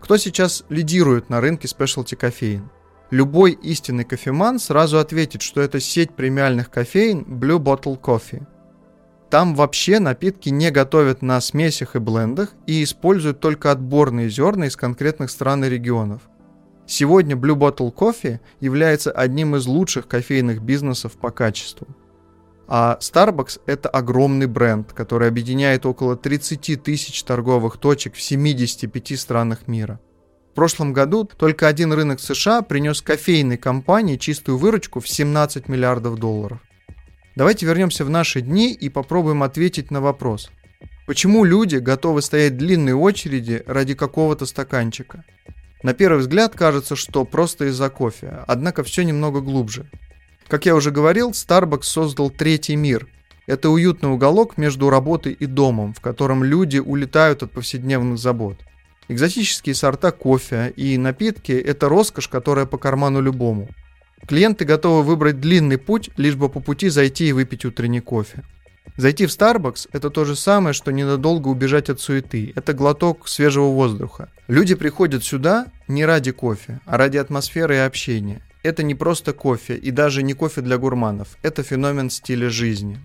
Кто 0.00 0.16
сейчас 0.16 0.64
лидирует 0.70 1.30
на 1.30 1.40
рынке 1.40 1.68
спешлти 1.68 2.16
кофеин? 2.16 2.68
Любой 3.12 3.52
истинный 3.52 4.02
кофеман 4.02 4.58
сразу 4.58 4.98
ответит, 4.98 5.40
что 5.40 5.60
это 5.60 5.78
сеть 5.78 6.10
премиальных 6.16 6.68
кофеин 6.68 7.20
Blue 7.20 7.60
Bottle 7.60 7.96
Coffee– 7.96 8.44
там 9.30 9.54
вообще 9.54 9.98
напитки 9.98 10.48
не 10.48 10.70
готовят 10.70 11.22
на 11.22 11.40
смесях 11.40 11.96
и 11.96 11.98
блендах 11.98 12.50
и 12.66 12.82
используют 12.84 13.40
только 13.40 13.70
отборные 13.70 14.28
зерна 14.28 14.66
из 14.66 14.76
конкретных 14.76 15.30
стран 15.30 15.64
и 15.64 15.68
регионов. 15.68 16.22
Сегодня 16.86 17.34
Blue 17.34 17.56
Bottle 17.56 17.92
Coffee 17.92 18.40
является 18.60 19.10
одним 19.10 19.56
из 19.56 19.66
лучших 19.66 20.06
кофейных 20.06 20.62
бизнесов 20.62 21.12
по 21.12 21.30
качеству. 21.30 21.88
А 22.66 22.98
Starbucks– 23.00 23.60
это 23.66 23.88
огромный 23.88 24.46
бренд, 24.46 24.92
который 24.92 25.28
объединяет 25.28 25.84
около 25.86 26.16
30 26.16 26.82
тысяч 26.82 27.22
торговых 27.22 27.78
точек 27.78 28.14
в 28.14 28.22
75 28.22 29.18
странах 29.18 29.66
мира. 29.66 30.00
В 30.52 30.54
прошлом 30.54 30.92
году 30.92 31.24
только 31.24 31.66
один 31.66 31.92
рынок 31.92 32.20
США 32.20 32.62
принес 32.62 33.02
кофейной 33.02 33.56
компании 33.56 34.16
чистую 34.16 34.56
выручку 34.56 35.00
в 35.00 35.08
17 35.08 35.68
миллиардов 35.68 36.16
долларов. 36.18 36.60
Давайте 37.36 37.66
вернемся 37.66 38.04
в 38.04 38.10
наши 38.10 38.40
дни 38.40 38.72
и 38.72 38.88
попробуем 38.88 39.42
ответить 39.42 39.90
на 39.90 40.00
вопрос. 40.00 40.50
Почему 41.04 41.44
люди 41.44 41.76
готовы 41.76 42.22
стоять 42.22 42.56
длинной 42.56 42.92
очереди 42.92 43.62
ради 43.66 43.94
какого-то 43.94 44.46
стаканчика? 44.46 45.24
На 45.82 45.94
первый 45.94 46.20
взгляд 46.20 46.54
кажется, 46.54 46.94
что 46.94 47.24
просто 47.24 47.66
из-за 47.66 47.90
кофе, 47.90 48.44
однако 48.46 48.84
все 48.84 49.02
немного 49.02 49.40
глубже. 49.40 49.90
Как 50.46 50.64
я 50.64 50.76
уже 50.76 50.92
говорил, 50.92 51.32
Starbucks 51.32 51.82
создал 51.82 52.30
третий 52.30 52.76
мир. 52.76 53.08
Это 53.46 53.68
уютный 53.68 54.10
уголок 54.10 54.56
между 54.56 54.88
работой 54.88 55.32
и 55.32 55.46
домом, 55.46 55.92
в 55.92 56.00
котором 56.00 56.44
люди 56.44 56.78
улетают 56.78 57.42
от 57.42 57.50
повседневных 57.50 58.18
забот. 58.18 58.58
Экзотические 59.08 59.74
сорта 59.74 60.12
кофе 60.12 60.72
и 60.76 60.96
напитки– 60.96 61.52
это 61.52 61.88
роскошь, 61.88 62.28
которая 62.28 62.64
по 62.64 62.78
карману 62.78 63.20
любому– 63.20 63.68
Клиенты 64.26 64.64
готовы 64.64 65.02
выбрать 65.02 65.40
длинный 65.40 65.78
путь, 65.78 66.10
лишь 66.16 66.36
бы 66.36 66.48
по 66.48 66.60
пути 66.60 66.88
зайти 66.88 67.28
и 67.28 67.32
выпить 67.32 67.64
утренний 67.64 68.00
кофе. 68.00 68.42
Зайти 68.96 69.26
в 69.26 69.30
Starbucks– 69.30 69.88
это 69.92 70.08
то 70.08 70.24
же 70.24 70.36
самое, 70.36 70.72
что 70.72 70.92
ненадолго 70.92 71.48
убежать 71.48 71.90
от 71.90 72.00
суеты. 72.00 72.52
Это 72.54 72.72
глоток 72.72 73.28
свежего 73.28 73.66
воздуха. 73.66 74.30
Люди 74.46 74.74
приходят 74.74 75.24
сюда 75.24 75.66
не 75.88 76.04
ради 76.04 76.30
кофе, 76.30 76.80
а 76.86 76.96
ради 76.96 77.16
атмосферы 77.16 77.74
и 77.74 77.78
общения. 77.78 78.40
Это 78.62 78.82
не 78.82 78.94
просто 78.94 79.32
кофе 79.32 79.76
и 79.76 79.90
даже 79.90 80.22
не 80.22 80.32
кофе 80.32 80.60
для 80.60 80.78
гурманов. 80.78 81.36
Это 81.42 81.62
феномен 81.62 82.08
стиля 82.08 82.48
жизни. 82.48 82.98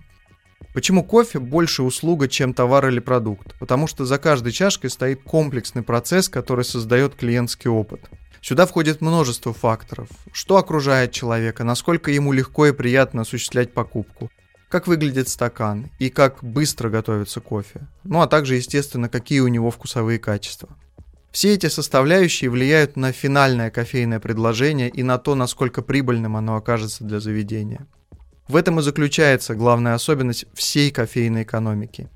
Почему 0.72 1.02
кофе 1.02 1.40
больше 1.40 1.82
услуга, 1.82 2.28
чем 2.28 2.54
товар 2.54 2.86
или 2.88 3.00
продукт? 3.00 3.58
Потому 3.58 3.88
что 3.88 4.04
за 4.04 4.18
каждой 4.18 4.52
чашкой 4.52 4.88
стоит 4.90 5.22
комплексный 5.22 5.82
процесс, 5.82 6.28
который 6.28 6.64
создает 6.64 7.16
клиентский 7.16 7.68
опыт. 7.68 8.08
Сюда 8.42 8.66
входит 8.66 9.00
множество 9.00 9.52
факторов. 9.52 10.08
Что 10.32 10.56
окружает 10.56 11.12
человека, 11.12 11.62
насколько 11.64 12.10
ему 12.10 12.32
легко 12.32 12.66
и 12.66 12.72
приятно 12.72 13.22
осуществлять 13.22 13.74
покупку, 13.74 14.30
как 14.68 14.86
выглядит 14.86 15.28
стакан 15.28 15.90
и 15.98 16.10
как 16.10 16.42
быстро 16.42 16.88
готовится 16.88 17.40
кофе. 17.40 17.86
Ну 18.04 18.22
а 18.22 18.26
также, 18.26 18.54
естественно, 18.54 19.08
какие 19.08 19.40
у 19.40 19.48
него 19.48 19.70
вкусовые 19.70 20.18
качества. 20.18 20.68
Все 21.32 21.54
эти 21.54 21.66
составляющие 21.66 22.50
влияют 22.50 22.96
на 22.96 23.12
финальное 23.12 23.70
кофейное 23.70 24.20
предложение 24.20 24.88
и 24.88 25.02
на 25.02 25.18
то, 25.18 25.34
насколько 25.34 25.82
прибыльным 25.82 26.36
оно 26.36 26.56
окажется 26.56 27.04
для 27.04 27.20
заведения. 27.20 27.86
В 28.48 28.56
этом 28.56 28.80
и 28.80 28.82
заключается 28.82 29.54
главная 29.54 29.94
особенность 29.94 30.46
всей 30.54 30.90
кофейной 30.90 31.44
экономики. 31.44 32.08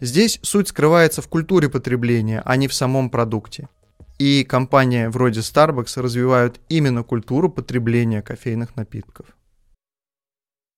Здесь 0.00 0.38
суть 0.42 0.68
скрывается 0.68 1.22
в 1.22 1.28
культуре 1.28 1.70
потребления, 1.70 2.42
а 2.44 2.56
не 2.56 2.68
в 2.68 2.74
самом 2.74 3.08
продукте. 3.08 3.68
И 4.20 4.44
компании 4.44 5.06
вроде 5.06 5.40
Starbucks 5.40 5.98
развивают 5.98 6.60
именно 6.68 7.02
культуру 7.02 7.48
потребления 7.48 8.20
кофейных 8.20 8.76
напитков. 8.76 9.24